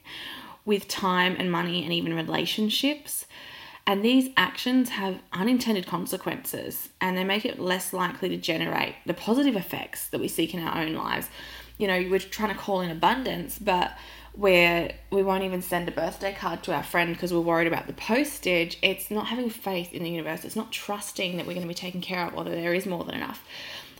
with 0.69 0.87
time 0.87 1.35
and 1.39 1.51
money 1.51 1.83
and 1.83 1.95
even 1.95 2.13
relationships. 2.13 3.25
And 3.87 4.05
these 4.05 4.29
actions 4.37 4.91
have 4.91 5.19
unintended 5.33 5.87
consequences 5.87 6.91
and 7.01 7.17
they 7.17 7.25
make 7.25 7.47
it 7.47 7.59
less 7.59 7.95
likely 7.95 8.29
to 8.29 8.37
generate 8.37 8.95
the 9.07 9.15
positive 9.15 9.57
effects 9.57 10.09
that 10.09 10.21
we 10.21 10.29
seek 10.29 10.53
in 10.53 10.63
our 10.63 10.83
own 10.83 10.93
lives. 10.93 11.31
You 11.79 11.87
know, 11.87 12.07
we're 12.11 12.19
trying 12.19 12.53
to 12.53 12.61
call 12.61 12.83
in 12.83 12.91
abundance, 12.91 13.59
but 13.59 13.97
where 14.35 14.93
we 15.11 15.23
won't 15.23 15.43
even 15.43 15.63
send 15.63 15.89
a 15.89 15.93
birthday 15.93 16.35
card 16.35 16.63
to 16.65 16.75
our 16.75 16.83
friend 16.83 17.15
because 17.15 17.33
we're 17.33 17.41
worried 17.41 17.67
about 17.67 17.87
the 17.87 17.95
postage, 17.95 18.77
it's 18.83 19.11
not 19.11 19.29
having 19.29 19.49
faith 19.49 19.95
in 19.95 20.03
the 20.03 20.11
universe. 20.11 20.45
It's 20.45 20.55
not 20.55 20.71
trusting 20.71 21.39
that 21.39 21.47
we're 21.47 21.55
going 21.55 21.63
to 21.63 21.69
be 21.69 21.73
taken 21.73 22.03
care 22.03 22.27
of 22.27 22.35
or 22.35 22.45
that 22.45 22.51
there 22.51 22.75
is 22.75 22.85
more 22.85 23.05
than 23.05 23.15
enough. 23.15 23.43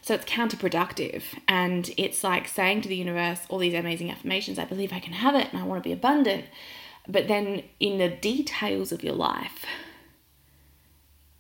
So 0.09 0.15
it's 0.15 0.25
counterproductive. 0.25 1.23
And 1.47 1.91
it's 1.99 2.25
like 2.25 2.49
saying 2.49 2.81
to 2.81 2.89
the 2.89 2.97
universe 2.97 3.41
all 3.51 3.59
these 3.59 3.75
amazing 3.75 4.11
affirmations 4.11 4.59
I 4.59 4.65
believe 4.65 4.91
I 4.91 5.01
can 5.01 5.13
have 5.13 5.35
it 5.35 5.49
and 5.53 5.61
I 5.61 5.67
want 5.67 5.83
to 5.83 5.87
be 5.87 5.93
abundant. 5.93 6.47
But 7.07 7.29
then 7.29 7.65
in 7.79 7.99
the 7.99 8.09
details 8.09 8.91
of 8.91 9.05
your 9.05 9.13
life, 9.13 9.67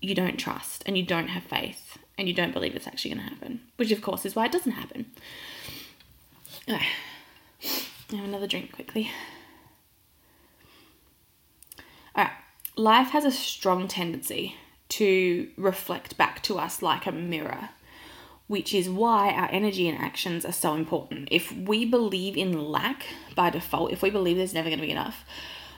you 0.03 0.15
don't 0.15 0.37
trust 0.37 0.83
and 0.85 0.99
you 0.99 1.03
don't 1.03 1.29
have 1.29 1.45
faith 1.45 1.97
and 2.19 2.29
you 2.29 2.35
don't 2.35 2.53
believe 2.53 2.77
it's 2.77 2.87
actually 2.87 3.15
going 3.15 3.25
to 3.27 3.31
happen, 3.31 3.61
which 3.77 3.91
of 3.91 4.03
course 4.03 4.27
is 4.27 4.37
why 4.37 4.45
it 4.45 4.53
doesn't 4.53 4.73
happen. 4.73 5.07
Okay. 6.69 6.89
Have 8.11 8.25
another 8.27 8.47
drink 8.47 8.73
quickly. 8.73 9.11
Alright, 12.15 12.33
life 12.77 13.09
has 13.13 13.25
a 13.25 13.31
strong 13.31 13.89
tendency 13.89 14.57
to 14.91 15.49
reflect 15.57 16.19
back 16.19 16.43
to 16.43 16.59
us 16.59 16.83
like 16.83 17.07
a 17.07 17.13
mirror, 17.13 17.71
which 18.49 18.75
is 18.75 18.89
why 18.89 19.31
our 19.31 19.49
energy 19.53 19.89
and 19.89 19.99
actions 19.99 20.45
are 20.45 20.53
so 20.53 20.75
important. 20.75 21.29
If 21.31 21.53
we 21.53 21.85
believe 21.85 22.37
in 22.37 22.71
lack 22.71 23.07
by 23.35 23.51
default, 23.51 23.93
if 23.93 24.03
we 24.03 24.11
believe 24.11 24.37
there's 24.37 24.55
never 24.55 24.69
going 24.69 24.81
to 24.81 24.87
be 24.87 24.91
enough, 24.91 25.25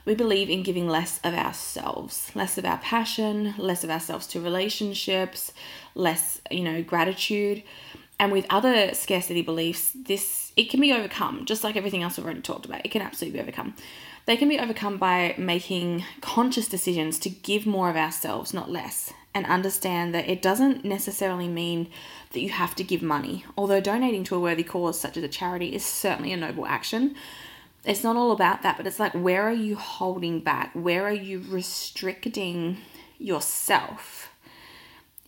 we 0.05 0.15
believe 0.15 0.49
in 0.49 0.63
giving 0.63 0.89
less 0.89 1.21
of 1.23 1.35
ourselves, 1.35 2.31
less 2.35 2.57
of 2.57 2.65
our 2.65 2.79
passion, 2.79 3.55
less 3.59 3.85
of 3.85 3.91
ourselves 3.91 4.27
to 4.29 4.41
relationships, 4.41 5.53
less, 5.95 6.41
you 6.51 6.63
know, 6.63 6.83
gratitude. 6.83 7.63
And 8.19 8.33
with 8.33 8.47
other 8.51 8.95
scarcity 8.95 9.43
beliefs, 9.43 9.93
this 9.95 10.53
it 10.57 10.71
can 10.71 10.81
be 10.81 10.93
overcome, 10.93 11.45
just 11.45 11.65
like 11.65 11.77
everything 11.77 12.03
else 12.03 12.17
we've 12.17 12.25
already 12.25 12.41
talked 12.41 12.67
about. 12.67 12.85
It 12.85 12.91
can 12.91 13.03
absolutely 13.03 13.39
be 13.39 13.43
overcome. 13.43 13.75
They 14.27 14.37
can 14.37 14.49
be 14.49 14.59
overcome 14.59 14.99
by 14.99 15.35
making 15.39 16.05
conscious 16.21 16.69
decisions 16.69 17.19
to 17.21 17.31
give 17.31 17.67
more 17.67 17.89
of 17.91 17.97
ourselves, 17.97 18.53
not 18.53 18.71
less, 18.71 19.13
and 19.35 19.47
understand 19.47 20.15
that 20.15 20.29
it 20.29 20.43
doesn't 20.43 20.85
necessarily 20.85 21.49
mean 21.49 21.89
that 22.33 22.41
you 22.41 22.51
have 22.51 22.75
to 22.77 22.85
give 22.85 23.03
money. 23.03 23.45
Although 23.57 23.81
donating 23.81 24.25
to 24.25 24.37
a 24.37 24.41
worthy 24.41 24.65
cause 24.65 24.99
such 24.99 25.17
as 25.17 25.23
a 25.23 25.29
charity 25.29 25.75
is 25.75 25.85
certainly 25.85 26.33
a 26.33 26.37
noble 26.37 26.67
action, 26.67 27.15
it's 27.85 28.03
not 28.03 28.17
all 28.17 28.33
about 28.33 28.63
that, 28.63 28.77
but 28.77 28.87
it's 28.87 29.01
like, 29.01 29.13
where 29.13 29.49
are 29.49 29.53
you 29.53 29.77
holding 29.77 30.41
back? 30.41 30.71
Where 30.75 31.07
are 31.07 31.13
you 31.13 31.43
restricting 31.49 32.79
yourself? 33.19 34.29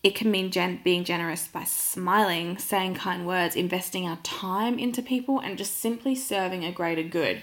It 0.02 0.16
can 0.16 0.32
mean 0.32 0.50
gen- 0.50 0.80
being 0.82 1.04
generous 1.04 1.46
by 1.46 1.62
smiling, 1.62 2.58
saying 2.58 2.96
kind 2.96 3.24
words, 3.24 3.54
investing 3.54 4.06
our 4.08 4.18
time 4.24 4.78
into 4.78 5.00
people, 5.00 5.38
and 5.38 5.56
just 5.56 5.78
simply 5.78 6.16
serving 6.16 6.64
a 6.64 6.72
greater 6.72 7.04
good. 7.04 7.40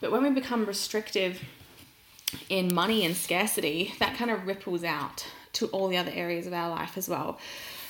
But 0.00 0.12
when 0.12 0.22
we 0.22 0.30
become 0.30 0.66
restrictive 0.66 1.42
in 2.50 2.72
money 2.72 3.04
and 3.06 3.16
scarcity, 3.16 3.94
that 3.98 4.16
kind 4.16 4.30
of 4.30 4.46
ripples 4.46 4.84
out 4.84 5.26
to 5.54 5.66
all 5.66 5.88
the 5.88 5.96
other 5.96 6.12
areas 6.14 6.46
of 6.46 6.52
our 6.52 6.70
life 6.70 6.96
as 6.96 7.08
well. 7.08 7.38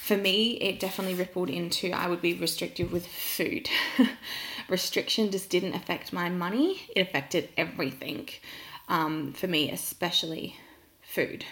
For 0.03 0.17
me, 0.17 0.53
it 0.55 0.81
definitely 0.81 1.15
rippled 1.15 1.49
into 1.49 1.93
I 1.93 2.09
would 2.09 2.21
be 2.21 2.35
restrictive 2.35 2.93
with 2.93 3.07
food. 3.07 3.69
Restriction 4.69 5.31
just 5.31 5.49
didn't 5.49 5.75
affect 5.75 6.13
my 6.13 6.29
money, 6.29 6.83
it 6.95 7.01
affected 7.01 7.49
everything. 7.57 8.29
Um, 8.89 9.33
for 9.33 9.47
me, 9.47 9.71
especially 9.71 10.57
food. 11.03 11.45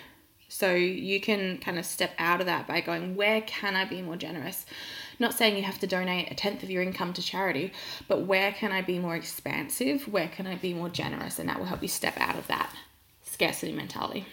So 0.48 0.74
you 0.74 1.20
can 1.20 1.58
kind 1.58 1.78
of 1.78 1.86
step 1.86 2.10
out 2.18 2.40
of 2.40 2.46
that 2.46 2.66
by 2.66 2.80
going, 2.80 3.14
where 3.14 3.40
can 3.40 3.76
I 3.76 3.84
be 3.84 4.02
more 4.02 4.16
generous? 4.16 4.66
Not 5.20 5.32
saying 5.32 5.56
you 5.56 5.62
have 5.62 5.78
to 5.78 5.86
donate 5.86 6.30
a 6.30 6.34
tenth 6.34 6.64
of 6.64 6.70
your 6.70 6.82
income 6.82 7.12
to 7.12 7.22
charity, 7.22 7.72
but 8.08 8.22
where 8.22 8.50
can 8.50 8.72
I 8.72 8.82
be 8.82 8.98
more 8.98 9.14
expansive? 9.14 10.08
Where 10.08 10.26
can 10.26 10.48
I 10.48 10.56
be 10.56 10.74
more 10.74 10.88
generous? 10.88 11.38
And 11.38 11.48
that 11.48 11.58
will 11.60 11.66
help 11.66 11.82
you 11.82 11.88
step 11.88 12.18
out 12.18 12.36
of 12.36 12.48
that 12.48 12.74
scarcity 13.22 13.70
mentality. 13.72 14.26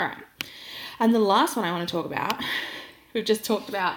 All 0.00 0.06
right. 0.06 0.24
And 1.00 1.14
the 1.14 1.20
last 1.20 1.56
one 1.56 1.64
I 1.64 1.72
want 1.72 1.88
to 1.88 1.92
talk 1.92 2.06
about, 2.06 2.42
we've 3.14 3.24
just 3.24 3.44
talked 3.44 3.68
about 3.68 3.96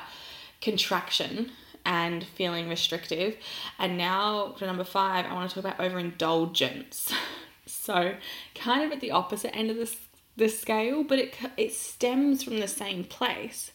contraction 0.62 1.51
and 1.86 2.24
feeling 2.24 2.70
restrictive. 2.70 3.36
And 3.79 3.98
now 3.98 4.53
for 4.58 4.65
number 4.65 4.84
five, 4.84 5.25
I 5.25 5.34
want 5.34 5.50
to 5.50 5.55
talk 5.55 5.65
about 5.65 5.84
overindulgence. 5.84 7.13
So, 7.67 8.15
kind 8.53 8.84
of 8.84 8.91
at 8.91 9.00
the 9.00 9.12
opposite 9.12 9.55
end 9.55 9.72
of 9.72 9.77
this 9.77 9.96
the 10.36 10.50
scale, 10.50 11.03
but 11.03 11.20
it 11.20 11.36
it 11.58 11.74
stems 11.74 12.43
from 12.43 12.60
the 12.60 12.67
same 12.67 13.03
place. 13.03 13.72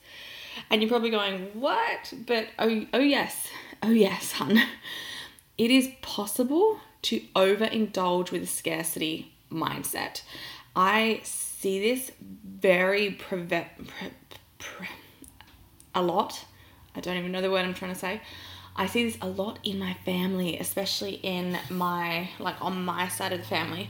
And 0.70 0.80
you're 0.80 0.88
probably 0.88 1.10
going, 1.10 1.50
"What?" 1.54 2.12
But 2.26 2.48
oh, 2.58 2.86
oh 2.92 2.98
yes. 2.98 3.48
Oh 3.82 3.90
yes, 3.90 4.32
hun. 4.32 4.60
It 5.58 5.70
is 5.70 5.88
possible 6.02 6.80
to 7.02 7.20
overindulge 7.34 8.30
with 8.30 8.42
a 8.42 8.46
scarcity 8.46 9.32
mindset. 9.50 10.20
I 10.74 11.22
see 11.58 11.80
this 11.80 12.10
very 12.20 13.12
preve- 13.12 13.48
pre- 13.48 14.10
pre- 14.58 14.88
a 15.94 16.02
lot. 16.02 16.44
I 16.94 17.00
don't 17.00 17.16
even 17.16 17.32
know 17.32 17.40
the 17.40 17.50
word 17.50 17.64
I'm 17.64 17.74
trying 17.74 17.92
to 17.92 17.98
say. 17.98 18.20
I 18.74 18.86
see 18.86 19.04
this 19.04 19.18
a 19.22 19.28
lot 19.28 19.58
in 19.64 19.78
my 19.78 19.94
family, 20.04 20.58
especially 20.58 21.14
in 21.14 21.58
my 21.70 22.28
like 22.38 22.60
on 22.60 22.84
my 22.84 23.08
side 23.08 23.32
of 23.32 23.40
the 23.40 23.46
family 23.46 23.88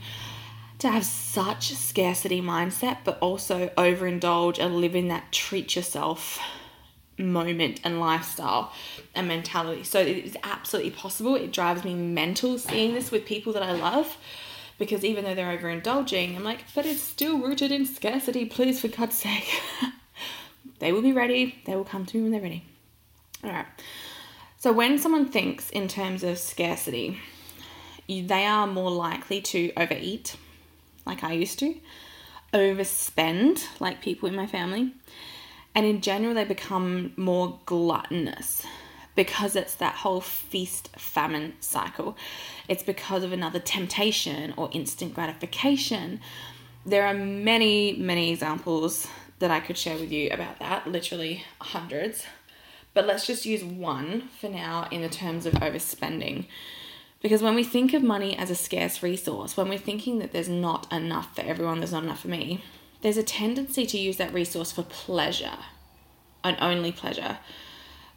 to 0.79 0.89
have 0.89 1.03
such 1.03 1.71
a 1.71 1.75
scarcity 1.75 2.41
mindset, 2.41 2.99
but 3.03 3.17
also 3.19 3.67
overindulge 3.77 4.59
and 4.59 4.77
live 4.77 4.95
in 4.95 5.07
that 5.09 5.31
treat 5.31 5.75
yourself 5.75 6.39
moment 7.17 7.81
and 7.83 7.99
lifestyle 7.99 8.71
and 9.15 9.27
mentality. 9.27 9.83
So 9.83 9.99
it 9.99 10.07
is 10.07 10.37
absolutely 10.43 10.91
possible. 10.91 11.35
It 11.35 11.51
drives 11.51 11.83
me 11.83 11.95
mental 11.95 12.57
seeing 12.59 12.93
this 12.93 13.11
with 13.11 13.25
people 13.25 13.53
that 13.53 13.63
I 13.63 13.73
love 13.73 14.17
because 14.77 15.03
even 15.03 15.23
though 15.25 15.35
they're 15.35 15.57
overindulging, 15.57 16.35
I'm 16.35 16.43
like, 16.43 16.65
but 16.75 16.85
it's 16.85 17.01
still 17.01 17.39
rooted 17.39 17.71
in 17.71 17.85
scarcity. 17.85 18.45
Please, 18.45 18.79
for 18.79 18.87
God's 18.87 19.15
sake. 19.15 19.49
they 20.79 20.91
will 20.91 21.01
be 21.01 21.13
ready. 21.13 21.61
They 21.65 21.75
will 21.75 21.85
come 21.85 22.05
to 22.05 22.17
me 22.17 22.23
when 22.23 22.31
they're 22.31 22.41
ready. 22.41 22.63
All 23.43 23.51
right. 23.51 23.65
So 24.57 24.71
when 24.73 24.97
someone 24.97 25.29
thinks 25.29 25.69
in 25.69 25.87
terms 25.87 26.23
of 26.23 26.37
scarcity, 26.37 27.19
they 28.07 28.45
are 28.45 28.67
more 28.67 28.91
likely 28.91 29.41
to 29.41 29.71
overeat 29.77 30.35
like 31.07 31.23
I 31.23 31.31
used 31.31 31.57
to, 31.59 31.75
overspend 32.53 33.65
like 33.79 34.01
people 34.01 34.29
in 34.29 34.35
my 34.35 34.45
family, 34.45 34.93
and 35.73 35.85
in 35.85 36.01
general, 36.01 36.33
they 36.33 36.43
become 36.43 37.13
more 37.15 37.59
gluttonous 37.65 38.65
because 39.17 39.55
it's 39.55 39.73
that 39.75 39.95
whole 39.95 40.21
feast 40.21 40.89
famine 40.95 41.53
cycle. 41.59 42.15
It's 42.69 42.83
because 42.83 43.23
of 43.23 43.33
another 43.33 43.59
temptation 43.59 44.53
or 44.55 44.69
instant 44.71 45.15
gratification. 45.15 46.21
There 46.85 47.05
are 47.05 47.15
many, 47.15 47.97
many 47.97 48.31
examples 48.31 49.07
that 49.39 49.49
I 49.49 49.59
could 49.59 49.75
share 49.75 49.97
with 49.97 50.11
you 50.11 50.29
about 50.29 50.59
that, 50.59 50.85
literally 50.85 51.43
hundreds. 51.59 52.25
But 52.93 53.07
let's 53.07 53.25
just 53.25 53.45
use 53.45 53.63
one 53.63 54.29
for 54.39 54.49
now 54.49 54.87
in 54.91 55.01
the 55.01 55.09
terms 55.09 55.47
of 55.47 55.53
overspending. 55.55 56.45
Because 57.19 57.41
when 57.41 57.55
we 57.55 57.63
think 57.63 57.95
of 57.95 58.03
money 58.03 58.37
as 58.37 58.51
a 58.51 58.55
scarce 58.55 59.01
resource, 59.01 59.57
when 59.57 59.67
we're 59.67 59.79
thinking 59.79 60.19
that 60.19 60.31
there's 60.31 60.47
not 60.47 60.91
enough 60.93 61.35
for 61.35 61.41
everyone, 61.41 61.79
there's 61.79 61.91
not 61.91 62.03
enough 62.03 62.21
for 62.21 62.27
me, 62.27 62.63
there's 63.01 63.17
a 63.17 63.23
tendency 63.23 63.87
to 63.87 63.97
use 63.97 64.17
that 64.17 64.33
resource 64.33 64.71
for 64.71 64.83
pleasure 64.83 65.57
and 66.43 66.55
only 66.59 66.91
pleasure. 66.91 67.39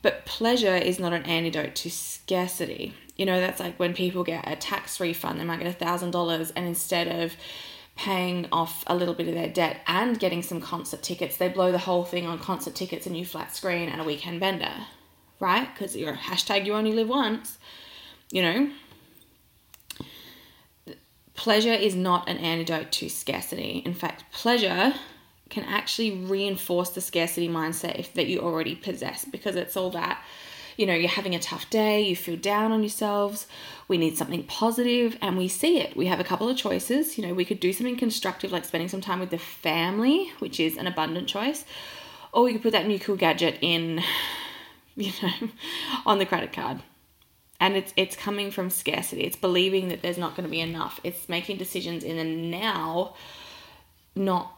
But 0.03 0.25
pleasure 0.25 0.75
is 0.75 0.99
not 0.99 1.13
an 1.13 1.25
antidote 1.25 1.75
to 1.77 1.91
scarcity. 1.91 2.95
You 3.17 3.27
know, 3.27 3.41
that's 3.41 3.61
like 3.61 3.79
when 3.79 3.93
people 3.93 4.25
get 4.25 4.49
a 4.49 4.57
tax 4.57 4.99
refund, 4.99 5.39
they 5.39 5.45
might 5.45 5.59
get 5.59 5.69
a 5.69 5.73
thousand 5.73 6.11
dollars, 6.13 6.51
and 6.53 6.67
instead 6.67 7.09
of 7.09 7.37
paying 7.97 8.49
off 8.51 8.83
a 8.87 8.97
little 8.97 9.15
bit 9.15 9.29
of 9.29 9.35
their 9.35 9.49
debt 9.49 9.83
and 9.87 10.19
getting 10.19 10.43
some 10.43 10.61
concert 10.61 11.03
tickets, 11.03 11.37
they 11.37 11.49
blow 11.49 11.71
the 11.71 11.79
whole 11.79 12.05
thing 12.05 12.27
on 12.27 12.39
concert 12.39 12.75
tickets, 12.75 13.07
a 13.07 13.11
new 13.11 13.27
flat 13.27 13.55
screen, 13.55 13.89
and 13.89 14.01
a 14.01 14.05
weekend 14.05 14.41
bender, 14.41 14.73
right? 15.39 15.69
Because 15.75 15.95
you're 15.95 16.15
hashtag 16.15 16.65
you 16.65 16.73
only 16.73 16.93
live 16.93 17.09
once, 17.09 17.59
you 18.31 18.43
know 18.43 18.71
pleasure 21.41 21.73
is 21.73 21.95
not 21.95 22.29
an 22.29 22.37
antidote 22.37 22.93
to 22.93 23.09
scarcity. 23.09 23.83
In 23.87 23.95
fact, 23.95 24.31
pleasure 24.31 24.93
can 25.51 25.65
actually 25.65 26.13
reinforce 26.13 26.91
the 26.91 27.01
scarcity 27.01 27.49
mindset 27.49 27.99
if 27.99 28.15
that 28.15 28.27
you 28.27 28.41
already 28.41 28.75
possess 28.75 29.25
because 29.25 29.57
it's 29.57 29.77
all 29.77 29.91
that 29.91 30.23
you 30.77 30.87
know 30.87 30.95
you're 30.95 31.09
having 31.09 31.35
a 31.35 31.39
tough 31.39 31.69
day 31.69 32.01
you 32.01 32.17
feel 32.17 32.37
down 32.37 32.73
on 32.73 32.81
yourselves 32.81 33.47
we 33.91 33.99
need 33.99 34.17
something 34.17 34.45
positive 34.45 35.19
and 35.21 35.37
we 35.37 35.49
see 35.49 35.81
it. 35.81 35.97
We 35.97 36.07
have 36.07 36.21
a 36.21 36.25
couple 36.25 36.49
of 36.49 36.57
choices. 36.57 37.19
You 37.19 37.27
know 37.27 37.35
we 37.35 37.45
could 37.45 37.59
do 37.59 37.73
something 37.73 37.97
constructive 37.97 38.53
like 38.53 38.65
spending 38.65 38.89
some 38.89 39.01
time 39.01 39.19
with 39.19 39.31
the 39.31 39.39
family 39.39 40.33
which 40.39 40.61
is 40.61 40.77
an 40.77 40.87
abundant 40.87 41.29
choice 41.29 41.65
or 42.33 42.45
we 42.45 42.53
could 42.53 42.63
put 42.63 42.71
that 42.71 42.87
new 42.87 43.01
cool 43.01 43.17
gadget 43.17 43.59
in 43.61 44.01
you 44.95 45.13
know 45.21 45.49
on 46.07 46.19
the 46.19 46.25
credit 46.25 46.53
card. 46.53 46.83
And 47.59 47.77
it's 47.77 47.93
it's 47.97 48.15
coming 48.15 48.53
from 48.53 48.71
scarcity. 48.71 49.23
It's 49.23 49.37
believing 49.37 49.89
that 49.89 50.03
there's 50.03 50.17
not 50.17 50.37
going 50.37 50.45
to 50.45 50.51
be 50.51 50.61
enough. 50.61 51.01
It's 51.03 51.29
making 51.29 51.59
decisions 51.59 52.05
in 52.05 52.17
the 52.17 52.25
now 52.25 53.17
not 54.15 54.57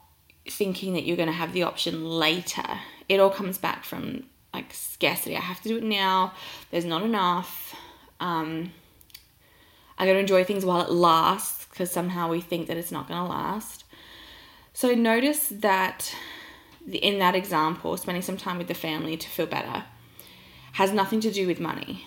thinking 0.49 0.95
that 0.95 1.05
you're 1.05 1.17
going 1.17 1.29
to 1.29 1.33
have 1.33 1.53
the 1.53 1.63
option 1.63 2.05
later. 2.05 2.65
It 3.09 3.21
all 3.21 3.31
comes 3.31 3.59
back 3.59 3.85
from 3.85 4.25
like 4.53 4.73
scarcity. 4.73 5.37
I 5.37 5.41
have 5.41 5.61
to 5.63 5.69
do 5.69 5.79
it 5.79 5.85
now. 5.85 6.35
There's 6.71 6.85
not 6.85 7.03
enough. 7.03 7.75
Um, 8.21 8.73
i 9.99 10.07
got 10.07 10.15
to 10.15 10.19
enjoy 10.19 10.45
things 10.45 10.65
while 10.65 10.81
it 10.81 10.91
lasts 10.91 11.67
because 11.67 11.91
somehow 11.91 12.29
we 12.29 12.41
think 12.41 12.67
that 12.69 12.77
it's 12.77 12.93
not 12.93 13.09
going 13.09 13.21
to 13.21 13.29
last. 13.29 13.85
So 14.73 14.95
notice 14.95 15.49
that 15.49 16.15
in 16.91 17.19
that 17.21 17.35
example 17.35 17.97
spending 17.97 18.23
some 18.23 18.37
time 18.37 18.59
with 18.59 18.69
the 18.69 18.75
family 18.75 19.17
to 19.17 19.29
feel 19.29 19.47
better 19.47 19.85
has 20.73 20.93
nothing 20.93 21.21
to 21.21 21.31
do 21.31 21.47
with 21.47 21.61
money. 21.61 22.07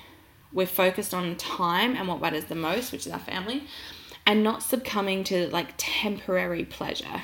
We're 0.51 0.65
focused 0.67 1.13
on 1.13 1.35
time 1.35 1.95
and 1.95 2.07
what 2.07 2.21
matters 2.21 2.45
the 2.45 2.55
most, 2.55 2.91
which 2.91 3.05
is 3.05 3.11
our 3.11 3.19
family, 3.19 3.63
and 4.25 4.43
not 4.43 4.63
succumbing 4.63 5.23
to 5.25 5.47
like 5.49 5.73
temporary 5.77 6.65
pleasure 6.65 7.23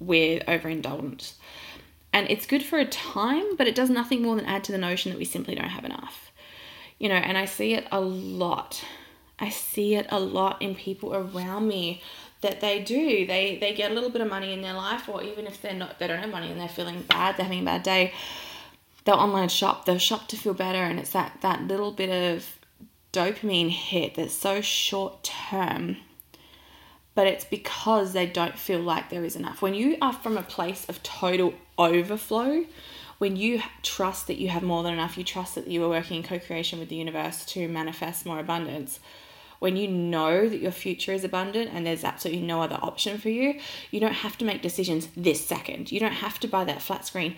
with 0.00 0.42
overindulgence. 0.48 1.34
And 2.12 2.30
it's 2.30 2.46
good 2.46 2.62
for 2.62 2.78
a 2.78 2.86
time, 2.86 3.56
but 3.56 3.68
it 3.68 3.74
does 3.74 3.90
nothing 3.90 4.22
more 4.22 4.36
than 4.36 4.46
add 4.46 4.64
to 4.64 4.72
the 4.72 4.78
notion 4.78 5.12
that 5.12 5.18
we 5.18 5.24
simply 5.24 5.54
don't 5.54 5.68
have 5.68 5.84
enough. 5.84 6.32
You 6.98 7.08
know, 7.08 7.14
and 7.14 7.36
I 7.36 7.44
see 7.44 7.74
it 7.74 7.86
a 7.92 8.00
lot. 8.00 8.82
I 9.38 9.50
see 9.50 9.94
it 9.94 10.06
a 10.10 10.18
lot 10.18 10.60
in 10.60 10.74
people 10.74 11.14
around 11.14 11.68
me 11.68 12.02
that 12.40 12.60
they 12.60 12.82
do. 12.82 13.26
They 13.26 13.58
they 13.60 13.74
get 13.74 13.90
a 13.90 13.94
little 13.94 14.10
bit 14.10 14.20
of 14.20 14.28
money 14.28 14.52
in 14.52 14.62
their 14.62 14.74
life, 14.74 15.08
or 15.08 15.22
even 15.22 15.46
if 15.46 15.60
they're 15.62 15.74
not, 15.74 15.98
they 15.98 16.06
don't 16.06 16.18
have 16.18 16.30
money 16.30 16.50
and 16.50 16.60
they're 16.60 16.68
feeling 16.68 17.02
bad, 17.02 17.36
they're 17.36 17.44
having 17.44 17.60
a 17.62 17.64
bad 17.64 17.82
day. 17.82 18.12
They'll 19.04 19.16
online 19.16 19.48
shop. 19.48 19.84
They'll 19.84 19.98
shop 19.98 20.28
to 20.28 20.36
feel 20.36 20.54
better, 20.54 20.82
and 20.82 20.98
it's 20.98 21.12
that 21.12 21.38
that 21.40 21.62
little 21.62 21.92
bit 21.92 22.10
of 22.10 22.58
dopamine 23.12 23.70
hit 23.70 24.14
that's 24.16 24.34
so 24.34 24.60
short 24.60 25.22
term, 25.22 25.96
but 27.18 27.26
it's 27.26 27.44
because 27.44 28.12
they 28.12 28.26
don't 28.26 28.56
feel 28.56 28.78
like 28.78 29.10
there 29.10 29.24
is 29.24 29.34
enough. 29.34 29.60
When 29.60 29.74
you 29.74 29.96
are 30.00 30.12
from 30.12 30.38
a 30.38 30.42
place 30.42 30.88
of 30.88 31.02
total 31.02 31.52
overflow, 31.76 32.64
when 33.18 33.34
you 33.34 33.60
trust 33.82 34.28
that 34.28 34.38
you 34.38 34.50
have 34.50 34.62
more 34.62 34.84
than 34.84 34.92
enough, 34.92 35.18
you 35.18 35.24
trust 35.24 35.56
that 35.56 35.66
you 35.66 35.82
are 35.82 35.88
working 35.88 36.18
in 36.18 36.22
co 36.22 36.38
creation 36.38 36.78
with 36.78 36.90
the 36.90 36.94
universe 36.94 37.44
to 37.46 37.66
manifest 37.66 38.24
more 38.24 38.38
abundance. 38.38 39.00
When 39.58 39.76
you 39.76 39.88
know 39.88 40.48
that 40.48 40.60
your 40.60 40.70
future 40.70 41.12
is 41.12 41.24
abundant 41.24 41.72
and 41.74 41.84
there's 41.84 42.04
absolutely 42.04 42.46
no 42.46 42.62
other 42.62 42.78
option 42.80 43.18
for 43.18 43.30
you, 43.30 43.58
you 43.90 43.98
don't 43.98 44.12
have 44.12 44.38
to 44.38 44.44
make 44.44 44.62
decisions 44.62 45.08
this 45.16 45.44
second. 45.44 45.90
You 45.90 45.98
don't 45.98 46.12
have 46.12 46.38
to 46.38 46.46
buy 46.46 46.62
that 46.66 46.82
flat 46.82 47.04
screen 47.04 47.34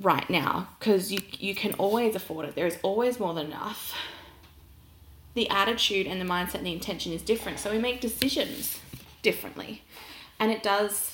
right 0.00 0.28
now 0.28 0.70
because 0.80 1.12
you, 1.12 1.20
you 1.38 1.54
can 1.54 1.74
always 1.74 2.16
afford 2.16 2.46
it. 2.46 2.56
There 2.56 2.66
is 2.66 2.78
always 2.82 3.20
more 3.20 3.34
than 3.34 3.46
enough 3.46 3.94
the 5.34 5.48
attitude 5.48 6.08
and 6.08 6.20
the 6.20 6.24
mindset 6.24 6.56
and 6.56 6.66
the 6.66 6.72
intention 6.72 7.12
is 7.12 7.22
different. 7.22 7.60
So 7.60 7.70
we 7.70 7.78
make 7.78 8.00
decisions 8.00 8.80
differently. 9.22 9.82
And 10.38 10.50
it 10.50 10.62
does, 10.62 11.12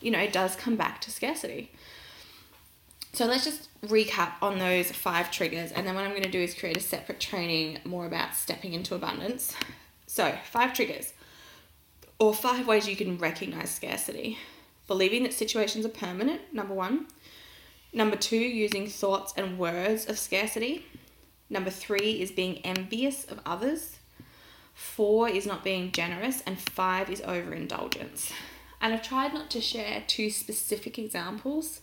you 0.00 0.10
know, 0.10 0.18
it 0.18 0.32
does 0.32 0.56
come 0.56 0.76
back 0.76 1.00
to 1.02 1.10
scarcity. 1.10 1.70
So 3.12 3.26
let's 3.26 3.44
just 3.44 3.68
recap 3.86 4.32
on 4.40 4.58
those 4.58 4.90
five 4.90 5.30
triggers. 5.30 5.70
And 5.72 5.86
then 5.86 5.94
what 5.94 6.04
I'm 6.04 6.10
going 6.10 6.22
to 6.22 6.30
do 6.30 6.40
is 6.40 6.54
create 6.54 6.78
a 6.78 6.80
separate 6.80 7.20
training 7.20 7.78
more 7.84 8.06
about 8.06 8.34
stepping 8.34 8.72
into 8.72 8.94
abundance. 8.94 9.54
So, 10.06 10.34
five 10.50 10.72
triggers 10.72 11.12
or 12.18 12.34
five 12.34 12.66
ways 12.66 12.88
you 12.88 12.96
can 12.96 13.18
recognize 13.18 13.70
scarcity. 13.70 14.38
Believing 14.86 15.22
that 15.24 15.32
situations 15.32 15.84
are 15.84 15.90
permanent, 15.90 16.40
number 16.52 16.74
one. 16.74 17.06
Number 17.92 18.16
two, 18.16 18.36
using 18.36 18.86
thoughts 18.86 19.34
and 19.36 19.58
words 19.58 20.06
of 20.08 20.18
scarcity. 20.18 20.86
Number 21.50 21.70
three 21.70 22.20
is 22.22 22.30
being 22.30 22.58
envious 22.58 23.24
of 23.24 23.40
others. 23.44 23.98
Four 24.74 25.28
is 25.28 25.46
not 25.46 25.64
being 25.64 25.92
generous. 25.92 26.42
And 26.46 26.58
five 26.58 27.10
is 27.10 27.20
overindulgence. 27.22 28.32
And 28.80 28.92
I've 28.92 29.02
tried 29.02 29.32
not 29.32 29.50
to 29.50 29.60
share 29.60 30.02
two 30.06 30.28
specific 30.30 30.98
examples 30.98 31.80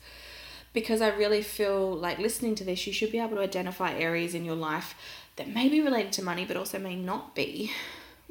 because 0.74 1.02
I 1.02 1.10
really 1.10 1.42
feel 1.42 1.96
like 1.96 2.20
listening 2.20 2.56
to 2.56 2.64
this, 2.64 2.86
you 2.86 2.94
should 2.94 3.12
be 3.12 3.20
able 3.20 3.38
to 3.38 3.42
identify 3.42 3.94
areas 3.94 4.36
in 4.36 4.46
your 4.46 4.56
life 4.56 4.94
that 5.38 5.48
may 5.48 5.70
be 5.70 5.82
related 5.82 6.12
to 6.14 6.24
money, 6.24 6.46
but 6.46 6.58
also 6.58 6.78
may 6.78 6.96
not 6.96 7.34
be, 7.34 7.72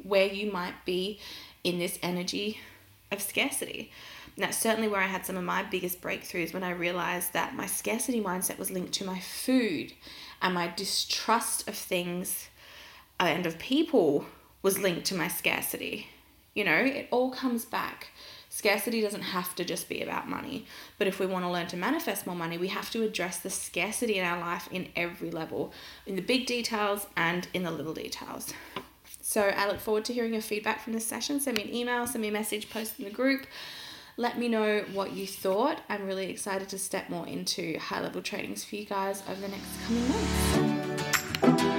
where 0.01 0.27
you 0.27 0.51
might 0.51 0.85
be 0.85 1.19
in 1.63 1.79
this 1.79 1.99
energy 2.01 2.59
of 3.11 3.21
scarcity. 3.21 3.91
And 4.35 4.45
that's 4.45 4.57
certainly 4.57 4.87
where 4.87 5.01
I 5.01 5.07
had 5.07 5.25
some 5.25 5.35
of 5.35 5.43
my 5.43 5.63
biggest 5.63 6.01
breakthroughs 6.01 6.53
when 6.53 6.63
I 6.63 6.71
realized 6.71 7.33
that 7.33 7.55
my 7.55 7.65
scarcity 7.65 8.21
mindset 8.21 8.57
was 8.57 8.71
linked 8.71 8.93
to 8.93 9.05
my 9.05 9.19
food 9.19 9.91
and 10.41 10.53
my 10.53 10.71
distrust 10.75 11.67
of 11.67 11.75
things 11.75 12.47
and 13.19 13.45
of 13.45 13.59
people 13.59 14.25
was 14.61 14.79
linked 14.79 15.05
to 15.05 15.15
my 15.15 15.27
scarcity. 15.27 16.07
You 16.53 16.63
know, 16.63 16.75
it 16.75 17.07
all 17.11 17.31
comes 17.31 17.65
back. 17.65 18.07
Scarcity 18.49 19.01
doesn't 19.01 19.21
have 19.21 19.55
to 19.55 19.63
just 19.63 19.87
be 19.87 20.01
about 20.01 20.27
money, 20.27 20.65
but 20.97 21.07
if 21.07 21.19
we 21.19 21.27
want 21.27 21.45
to 21.45 21.51
learn 21.51 21.67
to 21.67 21.77
manifest 21.77 22.25
more 22.25 22.35
money, 22.35 22.57
we 22.57 22.69
have 22.69 22.89
to 22.91 23.03
address 23.03 23.37
the 23.37 23.49
scarcity 23.49 24.17
in 24.17 24.25
our 24.25 24.39
life 24.39 24.67
in 24.71 24.89
every 24.95 25.29
level, 25.29 25.71
in 26.07 26.15
the 26.15 26.21
big 26.21 26.47
details 26.47 27.05
and 27.15 27.47
in 27.53 27.63
the 27.63 27.71
little 27.71 27.93
details. 27.93 28.51
So 29.21 29.43
I 29.43 29.67
look 29.67 29.79
forward 29.79 30.05
to 30.05 30.13
hearing 30.13 30.33
your 30.33 30.41
feedback 30.41 30.81
from 30.81 30.93
this 30.93 31.05
session. 31.05 31.39
Send 31.39 31.57
me 31.57 31.63
an 31.63 31.73
email, 31.73 32.07
send 32.07 32.23
me 32.23 32.29
a 32.29 32.31
message, 32.31 32.71
post 32.71 32.97
in 32.97 33.05
the 33.05 33.11
group. 33.11 33.45
Let 34.17 34.39
me 34.39 34.49
know 34.49 34.83
what 34.91 35.13
you 35.13 35.27
thought. 35.27 35.81
I'm 35.87 36.05
really 36.05 36.29
excited 36.31 36.67
to 36.69 36.79
step 36.79 37.09
more 37.09 37.27
into 37.27 37.77
high 37.77 38.01
level 38.01 38.23
trainings 38.23 38.65
for 38.65 38.75
you 38.75 38.85
guys 38.85 39.21
over 39.29 39.39
the 39.39 39.47
next 39.47 39.67
coming 39.85 40.09
months. 40.09 41.78